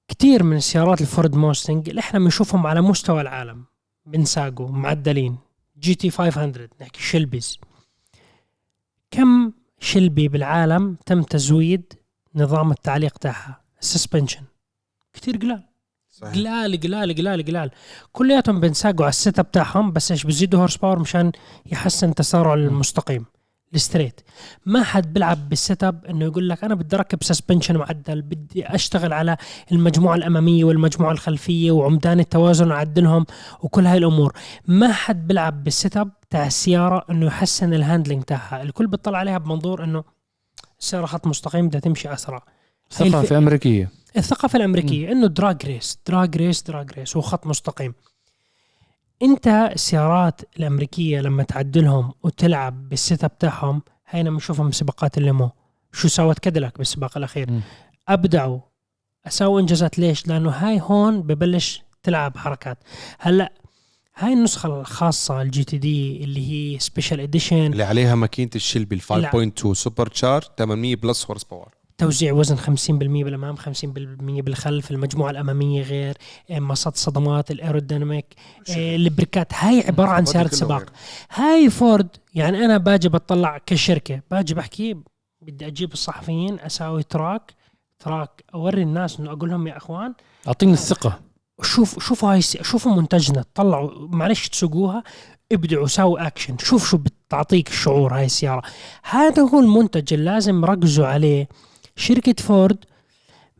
[0.08, 3.64] كثير من السيارات الفورد موستنج اللي إحنا بنشوفهم على مستوى العالم
[4.06, 5.45] بنساقوا معدلين.
[5.86, 7.58] GT 500 نحكي Shelbys.
[9.10, 11.92] كم شلبي بالعالم تم تزويد
[12.34, 14.42] نظام التعليق تاعها؟ ال suspension
[15.12, 15.62] كثير قلال.
[16.10, 16.34] صحيح.
[16.34, 17.70] قلال قلال قلال قلال.
[18.12, 21.32] كلياتهم بنساقوا على ال setup تاعهم بس إيش بزيدوا horsepower مشان
[21.66, 23.24] يحسن تسارع المستقيم.
[23.74, 24.20] ال straight
[24.66, 29.12] ما حد بيلعب بال setup إنه يقول لك أنا بدي أركب suspension معدل بدي أشتغل
[29.12, 29.36] على
[29.72, 33.26] المجموعة الأمامية والمجموعة الخلفية وعمدان التوازن اعدلهم
[33.60, 34.32] وكل هاي الأمور.
[34.66, 38.62] ما حد بيلعب بال setup تاع السيارة إنه يحسن ال handling تاعها.
[38.62, 40.04] الكل بيطلع عليها بمنظور إنه
[40.80, 42.42] السيارة خط مستقيم بدها تمشي أسرع.
[42.96, 47.94] هي الف- ثقافه امريكيه الثقافة الأمريكية إنه drag race drag race drag race وخط مستقيم.
[49.22, 55.50] أنت السيارات الأمريكية لما تعدلهم وتلعب بال setup تاعهم هينا بنشوفهم بسباقات اللومان
[55.92, 57.60] شو سوت كاديلاك بالسباق الأخير مم.
[58.08, 58.60] أبدعوا
[59.26, 62.78] أسووا إنجازات ليش؟ لأنه هاي هون ببلش تلعب حركات
[63.18, 63.52] هلأ
[64.16, 69.30] هاي النسخة الخاصة ال GTD اللي هي special edition اللي عليها ماكينة الشلبي ال لا.
[69.30, 72.90] 5.2 supercharge 800 plus horsepower توزيع وزن 50%
[73.24, 73.62] بالامام 50%
[74.42, 76.16] بالخلف المجموعة الأمامية غير
[76.50, 78.34] إيه، مصات صدمات ال aerodynamic
[78.68, 79.54] إيه، البريكات.
[79.54, 80.92] هاي عبارة عن سيارة سباق.
[81.30, 84.96] هاي فورد يعني أنا باجي بطلع كشركة باجي بحكي
[85.42, 87.54] بدي أجيب الصحفيين أساوي track
[88.04, 90.14] track أوري الناس إنه أقول لهم يا إخوان
[90.48, 91.20] أعطيني الثقة.
[91.62, 93.44] شوف شوفوا هاي شوفوا منتجنا.
[93.54, 95.02] طلعوا معلش تسوقوها
[95.52, 98.62] ابدعوا ساووا اكشن شوف شو بتعطيك الشعور هاي السيارة.
[99.02, 101.48] هذا هو المنتج اللي لازم ركزوا عليه.
[101.96, 102.84] شركة فورد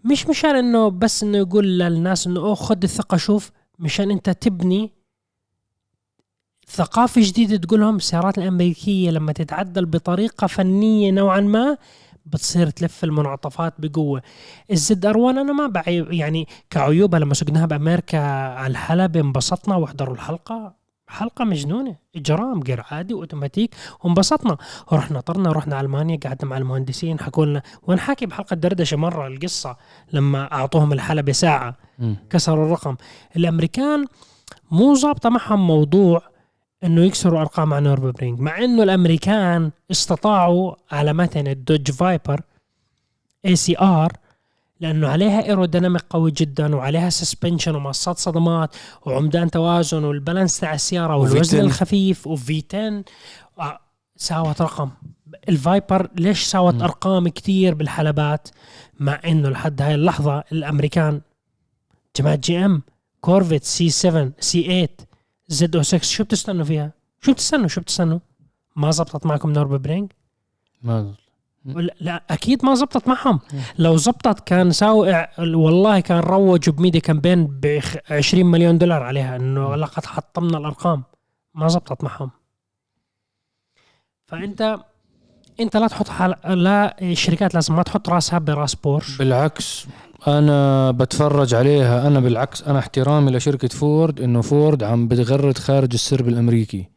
[0.04, 4.90] مش مشان إنه بس إنه يقول للناس إنه أوه خد الثقة شوف مشان أنت تبني
[6.68, 11.76] ثقافة جديدة تقول لهم السيارات الأمريكية لما تتعدل بطريقة فنية نوعا ما
[12.26, 14.22] بتصير تلف المنعطفات بقوة.
[14.70, 18.18] الزد ار 1 أنا ما بعيب يعني كعيوبها لما سقناها بأمريكا
[18.48, 20.74] على الحلبة انبسطنا وأحضروا الحلقة.
[21.08, 21.96] حلقة مجنونة.
[22.16, 23.74] إجرام غير عادي وأوتوماتيك.
[24.04, 24.56] وانبسطنا.
[24.92, 27.62] رحنا طرنا رحنا ألمانيا قعدنا مع المهندسين حكوا لنا.
[27.82, 29.76] ونحكي بحلقة دردشة مرة القصة
[30.12, 32.16] لما أعطوهم الحلبة ساعة مم.
[32.30, 32.96] كسروا الرقم.
[33.36, 34.04] الأمريكان
[34.70, 36.22] مو ظابطة معهم موضوع
[36.84, 42.40] إنه يكسروا أرقام على نوربرينج مع إنه الأمريكان استطاعوا على متن الدوج فايبر
[43.46, 44.12] ACR
[44.80, 51.16] لأنه عليها aerodynamic قوي جدا وعليها suspension ومصات صدمات وعمدان توازن وال balance تاع السيارة
[51.16, 51.60] والوزن و V 10.
[51.60, 53.04] الخفيف و V 10
[53.58, 53.78] آه،
[54.16, 54.90] ساوت رقم
[55.48, 56.82] الفايبر ليش سوت مم.
[56.82, 58.48] أرقام كتير بالحلبات
[59.00, 61.20] مع إنه لحد هاي اللحظة الأمريكان
[62.16, 62.82] جماعة GM
[63.20, 64.88] كورفيت سي 7 سي 8
[65.48, 68.18] زد أو 6 شو بتستنوا فيها؟ شو بتستنوا شو بتستنوا؟
[68.76, 70.12] ما زبطت معكم نوربرينج؟
[70.82, 71.14] ما ولا-
[72.00, 73.40] لا أكيد ما زبطت معهم.
[73.78, 79.36] لو زبطت كان ساوي والله كان روجوا ب media campaign ب 20 مليون دولار عليها
[79.36, 79.76] إنه.
[79.76, 81.02] لقد حطمنا الأرقام.
[81.54, 82.30] ما زبطت معهم.
[84.26, 84.78] فأنت
[85.60, 89.18] أنت لا تحط حال لا الشركات لازم ما تحط راسها براس بورش.
[89.18, 89.86] بالعكس
[90.28, 92.06] أنا بتفرج عليها.
[92.06, 96.95] أنا بالعكس أنا احترامي لشركة فورد إنه فورد عم بتغرد خارج السرب الأمريكي.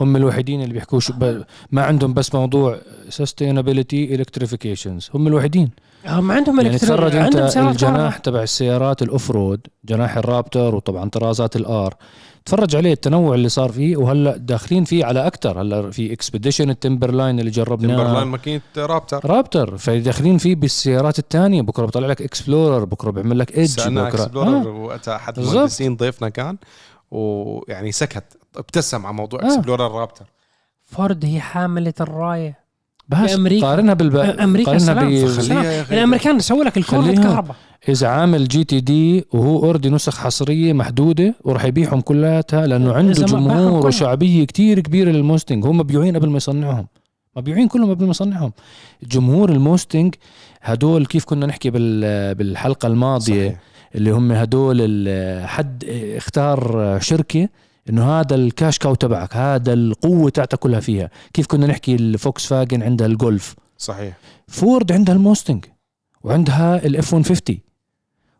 [0.00, 1.44] هم الوحيدين اللي بيحكوا شو ب...
[1.70, 2.78] ما عندهم بس موضوع
[3.10, 5.14] sustainability electrifications.
[5.14, 5.70] هم الوحيدين.
[6.06, 8.18] هم عندهم يعني تفرج انت عندهم سيارات الجناح.
[8.18, 11.94] تبع السيارات ال off road جناح الرابتر وطبعا طرازات الار
[12.44, 17.10] تفرج عليه التنوع اللي صار فيه وهلأ داخلين فيه على أكثر هلأ في اكسبيديشن التمبر
[17.10, 17.96] لاين اللي جربناه.
[17.96, 19.20] تمبرلاين ماكينة رابتر.
[19.30, 19.76] رابتر.
[19.76, 21.62] فداخلين فيه بالسيارات الثانية.
[21.62, 24.08] بكرة بطلع لك اكسبلورر بكرة بيعمل لك ايدج بكرة.
[24.08, 24.68] اكسبلورر آه.
[24.68, 25.52] وقتها أحد بالضبط.
[25.52, 26.56] المهندسين ضيفنا كان
[27.10, 28.24] ويعني سكت.
[28.58, 29.46] ابتسم على موضوع آه.
[29.46, 30.24] إكسبلورر رابتر
[30.84, 32.66] فورد هي حاملة الراية
[33.08, 33.66] بس بأمريكا.
[33.66, 35.62] قارنها بالب أمريكا قارنها سلام.
[35.92, 37.22] الأمريكان سووا لك خليها.
[37.22, 37.56] كهرباء
[37.88, 43.86] إذا عامل GTD وهو already نسخ حصرية محدودة وراح يبيعهم كلياتها لأنه عنده جمهور.
[43.86, 46.86] وشعبية كتير كبيرة للموستنج هم مبيوعين قبل ما يصنعهم
[47.36, 48.52] مبيوعين كلهم قبل ما يصنعهم
[49.02, 50.14] جمهور الموستنج
[50.62, 53.60] هدول كيف كنا نحكي بال- بالحلقة الماضية صحيح.
[53.94, 55.84] اللي هم هدول ال- حد
[56.16, 57.48] اختار شركة
[57.90, 61.10] إنه هذا ال cash cow تبعك هذا القوة تاعتك كلها فيها.
[61.32, 64.16] كيف كنا نحكي الفوكس فاجن عندها الجولف صحيح.
[64.48, 65.64] فورد عندها الموستنج
[66.24, 67.58] وعندها ال F 150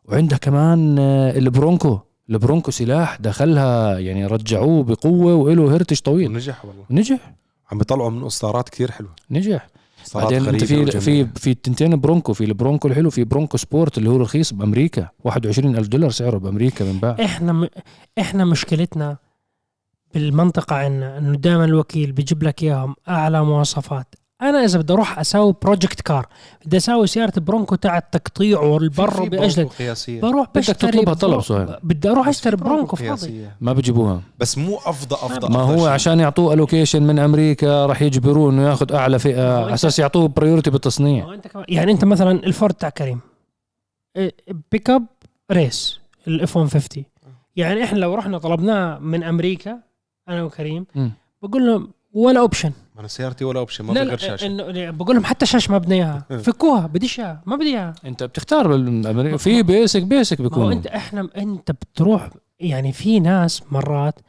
[0.05, 1.99] وعندها كمان آه، البرونكو.
[2.31, 6.29] البرونكو سلاح دخلها يعني رجعوه بقوة وله heritage طويل.
[6.29, 6.85] ونجح والله.
[6.91, 7.35] نجح.
[7.73, 9.11] عم بيطلعوا من اصدارات كثير حلوة.
[9.31, 9.67] نجح.
[10.15, 11.27] بعدين أنت في في.
[11.27, 15.09] في التنتين برونكو في البرونكو الحلو في برونكو سبورت اللي هو رخيص بأمريكا.
[15.25, 17.69] 21 ألف دولار سعره بأمريكا بنباع إحنا م...
[18.19, 19.17] إحنا مشكلتنا
[20.17, 24.15] بالمنطقة عندنا إنه دائما الوكيل بيجيب لك إياهم أعلى مواصفات.
[24.43, 26.27] أنا إذا بدي أروح أسوي project car
[26.67, 29.29] بدي أسوي سيارة برونكو تاع التقطيع والبر
[29.79, 30.21] قياسية.
[30.21, 31.79] بروح بدك بشتري تطلبها طلب صهيب.
[31.83, 33.47] بدي أروح أشتري برونكو فاضي.
[33.61, 35.89] ما بيجيبوها بس مو افضل أفضل ما أفضل هو شيء.
[35.89, 39.65] عشان يعطوه allocation من أمريكا راح يجبروه إنه ياخذ أعلى فئة.
[39.65, 41.25] على أساس يعطوه priority بالتصنيع.
[41.25, 43.21] هو أنت كمان يعني أنت مثلا الفورد تاع كريم.
[44.73, 45.07] بيك اب
[45.53, 47.05] ريس ال F 150
[47.57, 49.79] يعني إحنا لو رحنا طلبناه من أمريكا
[50.29, 50.87] أنا وكريم.
[51.43, 54.91] بقول لهم ولا option ما أنا سيارتي ولا option ما لا بغير لا شاشه إنه
[54.91, 56.27] بقول لهم حتى شاشه ما بدنا إياها.
[56.47, 57.95] فكوها بديش إياها ما بدي إياها.
[58.05, 58.79] أنت بتختار
[59.39, 64.21] في basic basic ما هو بيكون أنت إحنا أنت بتروح يعني في ناس مرات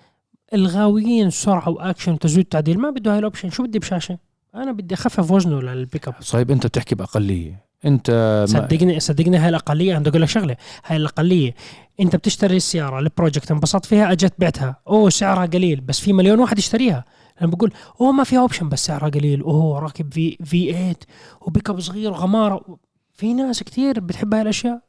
[0.54, 4.18] الغاويين سرعه واكشن وتزويد تعديل ما بده هاي ال option شو بدي بشاشة؟
[4.56, 7.68] أنا بدي أخفف وزنه للبيك اب صهيب أنت بتحكي بأقلية.
[7.86, 10.58] أنت صدقني صدقني هاي الأقلية أنا بدي أقول لك شغلة.
[10.86, 11.54] هاي الأقلية
[12.00, 14.76] انت بتشتري السيارة ال project انبسطت فيها اجت بعتها.
[14.88, 17.06] أوه سعرها قليل بس في مليون واحد يشتريها.
[17.42, 17.72] أنا بقول
[18.02, 19.42] أوه ما فيها option بس سعرها قليل.
[19.42, 20.96] أوه راكب في V 8
[21.42, 22.78] وبيك اب صغير وغماره
[23.14, 24.82] في ناس كتير بتحب هاي الأشياء.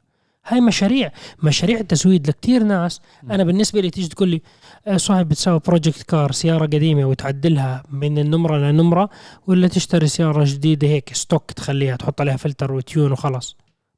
[0.45, 1.11] هاي مشاريع
[1.43, 3.01] مشاريع التزويد لكتير ناس.
[3.31, 4.41] أنا بالنسبة لي تيجي تقول لي
[4.87, 9.09] آه، صهيب بتسوي project car سيارة قديمة وتعدلها من النمرة لنمره
[9.47, 13.57] ولا تشتري سيارة جديدة هيك stock تخليها تحط عليها فلتر و tune وخلاص؟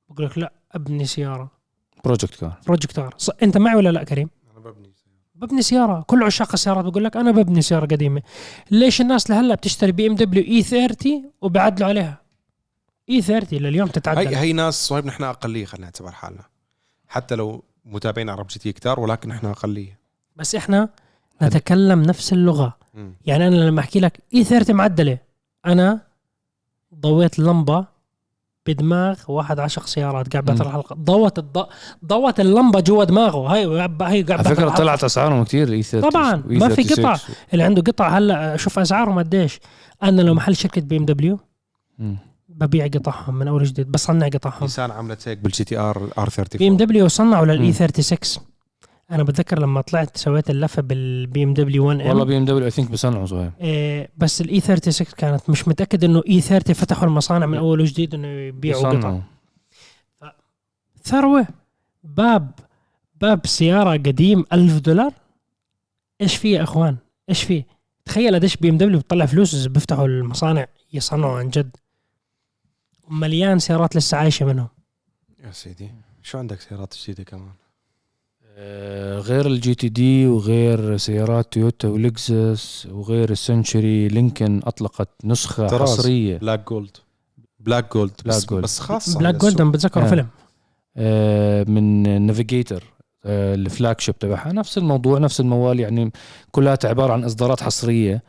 [0.10, 1.61] بقول لك لا أبني سيارة.
[2.06, 4.92] project car project car ص- أنت معي ولا لا كريم؟ أنا ببني
[5.36, 6.04] ببني سيارة.
[6.08, 8.22] كل عشاق السيارات بقول لك أنا ببني سيارة قديمة.
[8.72, 12.22] ليش الناس لهلا بتشتري بي إم دبليو E 30 وبعدلوا عليها؟
[13.10, 14.28] E 30 لليوم تتعدل.
[14.28, 16.44] هي هي ناس صهيب نحن أقلية خلينا نعتبر حالنا.
[17.08, 20.00] حتى لو متابعين عرب GT كتار ولكن نحن أقلية.
[20.36, 20.90] بس إحنا
[21.44, 22.78] نتكلم نفس اللغة.
[22.94, 23.14] مم.
[23.26, 25.18] يعني أنا لما أحكي لك E 30 معدلة
[25.66, 26.02] أنا
[26.96, 27.86] ضويت لمبة
[28.68, 30.62] بدماغ واحد عشق سيارات قاعد مم.
[30.62, 31.66] الحلقة ضوت الض...
[32.06, 34.70] ضوت اللمبة جوا دماغه هاي هي قاعد على فكرة.
[34.70, 37.18] طلعت أسعارهم كثير 30 طبعاً، ما في قطع.
[37.54, 39.60] اللي عنده قطع هلا شوف أسعارهم قديش
[40.04, 41.40] أنا لو محل شركة بي ام دبليو
[42.50, 46.14] ببيع قطعهم من أول جديد بصنع قطعهم نيسان عملت هيك بالجي تي ار ار بي
[46.18, 47.46] ام 34 دبليو صنعوا.
[47.46, 48.46] للاي 36
[49.12, 52.72] أنا بتذكر لما طلعت سويت اللفة بالبي إم دبليو 1 والله بي إم دبليو I
[52.72, 57.08] think بصنعوا صهيب إيه بس ال E 36 كانت مش متأكد إنه E 30 فتحوا
[57.08, 59.20] المصانع من أول وجديد إنه يبيعوا قطع.
[61.04, 61.48] ثروة.
[62.04, 62.52] باب
[63.22, 65.14] باب سيارة قديم ألف دولار.
[66.22, 66.98] إيش فيه يا إخوان؟
[67.30, 67.66] إيش فيه؟
[68.06, 71.76] تخيل قديش بي إم دبليو بتطلع فلوس اذا بيفتحوا المصانع يصنعوا عن جد.
[73.10, 74.68] مليان سيارات لسه عايشة منهم.
[75.44, 75.92] يا سيدي
[76.24, 77.52] شو عندك سيارات جديدة كمان؟
[79.20, 85.90] غير ال GTD وغير سيارات تويوتا ولكزس وغير السنشري لينكن أطلقت نسخة طراز.
[86.00, 86.38] حصرية.
[86.38, 86.98] Black Gold
[87.60, 88.54] Black Gold بس, Black Gold.
[88.54, 90.08] بس خاصة Black Gold أنا بتذكر آه.
[90.10, 90.28] فيلم.
[90.98, 92.84] آه، من نافيجيتر
[93.26, 94.52] ال flagship تبعها.
[94.52, 96.12] نفس الموضوع نفس الموال يعني
[96.52, 98.14] كلها عبارة عن إصدارات حصرية.
[98.16, 98.22] آه،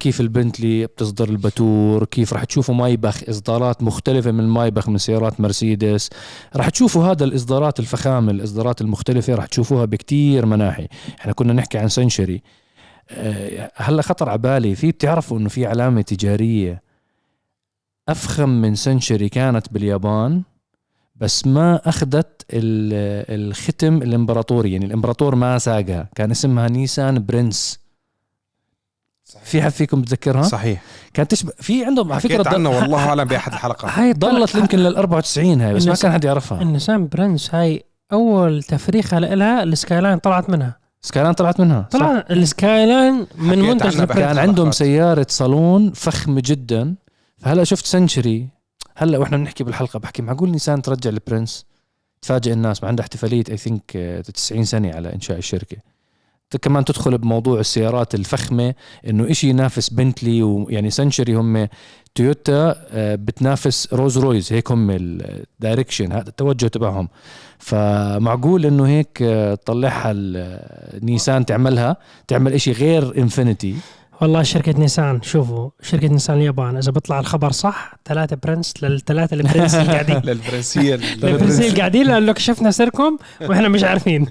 [0.00, 6.10] كيف البنتلي بتصدر الباتور كيف راح تشوفوا مايبخ إصدارات مختلفة من مايبخ من سيارات مرسيدس.
[6.56, 10.88] راح تشوفوا هذا الإصدارات الفخامة الإصدارات المختلفة راح تشوفوها بكتير مناحي.
[11.20, 12.42] إحنا كنا نحكي عن سنشري.
[13.10, 16.82] آه، هلأ خطر على بالي في بتعرفوا إنه في علامة تجارية
[18.08, 20.42] أفخم من سنشري كانت باليابان
[21.16, 26.08] بس ما أخذت ال- الختم الامبراطوري يعني الإمبراطور ما ساقها.
[26.14, 27.81] كان اسمها نيسان برنس.
[29.44, 30.82] في حد فيكم بتذكرها؟ صحيح.
[31.14, 33.90] كانت تشبه في عندهم على فكرة عنه والله أعلم بأحد الحلقات.
[33.98, 36.62] هاي ضلت يمكن لل 94 هاي بس ما كان حد يعرفها.
[36.62, 40.76] النسان برنس هاي أول تفريخه لها السكاي لاين طلعت منها.
[41.04, 44.04] سكايلاين طلعت منها؟ طلع السكاي لاين من منتج.
[44.04, 46.94] كان عندهم سيارة صالون فخمة جدا.
[47.38, 48.48] فهلا شفت سنشري.
[48.96, 51.66] هلا وإحنا بنحكي بالحلقة بحكي معقول نيسان ترجع البرنس
[52.22, 53.90] تفاجئ الناس ما عندها احتفالية I think
[54.34, 55.76] 90 سنة على إنشاء الشركة.
[55.76, 55.82] ت-
[56.56, 58.74] كمان تدخل بموضوع السيارات الفخمة
[59.08, 61.68] إنه إشي ينافس بنتلي ويعني سنشري هم
[62.14, 67.08] تويوتا آه، بتنافس رولز رويس هيك هم ال direction هذا التوجه تبعهم.
[67.58, 71.96] فمعقول إنه هيك آه، تطلعها ال- نيسان تعملها
[72.28, 73.74] تعمل إشي غير انفينيتي
[74.20, 79.74] والله شركة نيسان شوفوا شركة نيسان اليابان إذا بيطلع الخبر صح ثلاثة برنس للثلاثة البرنس
[79.74, 80.20] اللي قاعدين.
[80.30, 84.26] للبرنسيه البرنس اللي قاعدين لأنه كشفنا سركم وإحنا مش عارفين.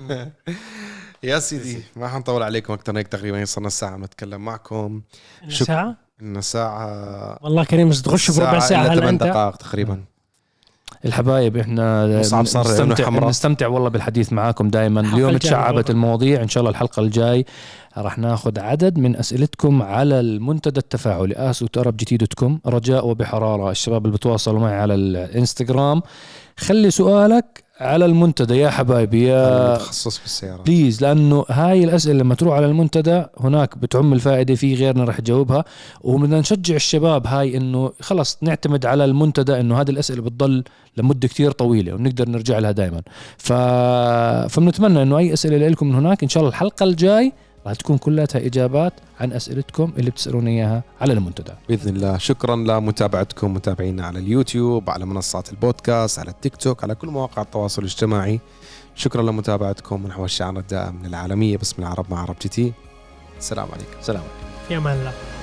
[1.24, 5.02] يا سيدي ما حنطول عليكم أكثر من هيك تقريبا صرنا ساعة نتكلم معكم.
[5.48, 7.38] شك- ساعة؟ إن ساعة.
[7.42, 9.24] والله كريم بس تغش بربع ساعة إلا هلا 8 أنت.
[9.24, 10.04] دقائق تقريبا.
[11.06, 13.30] الحبايب إحنا مصعب صار نستمتع, حمراء.
[13.30, 15.90] نستمتع والله بالحديث معاكم دائما اليوم تشعبت.
[15.90, 16.42] المواضيع.
[16.44, 17.46] إن شاء الله الحلقة الجاي
[17.98, 22.62] راح ناخذ عدد من أسئلتكم على المنتدى التفاعلي ask dot عرب جي تي dot com
[22.66, 23.72] رجاء وبحرارة.
[23.72, 26.02] الشباب اللي بتواصلوا معي على الإنستغرام
[26.58, 30.66] خلي سؤالك على المنتدى يا حبايبي يا متخصص بالسيارات.
[30.66, 35.66] please لأنه هاي الأسئلة لما تروح على المنتدى هناك بتعم الفائدة في غيرنا رح يجاوبها.
[36.02, 40.64] وبدنا نشجع الشباب هاي إنه خلص نعتمد على المنتدى إنه هذه الأسئلة بتضل
[40.98, 43.02] لمدة كتير طويلة ونقدر نرجع لها دائما
[43.38, 43.54] ف...
[44.54, 47.34] فبنتمنى إنه أي أسئلة لكم من هناك إن شاء الله الحلقة الجاي
[47.68, 51.51] راح تكون كلها إجابات عن أسئلتكم اللي بتسالونا إياها على المنتدى.
[51.70, 52.18] بإذن الله.
[52.18, 57.82] شكرا لمتابعتكم متابعينا على اليوتيوب على منصات البودكاست على التيك توك على كل مواقع التواصل
[57.82, 58.39] الاجتماعي.
[58.95, 62.74] شكرا لمتابعتكم نحو الشعار الدائم من العالميه باسم العرب مع عرب جي تي.
[63.39, 64.01] السلام عليكم.
[64.01, 64.24] سلام
[64.68, 65.41] في أمان الله.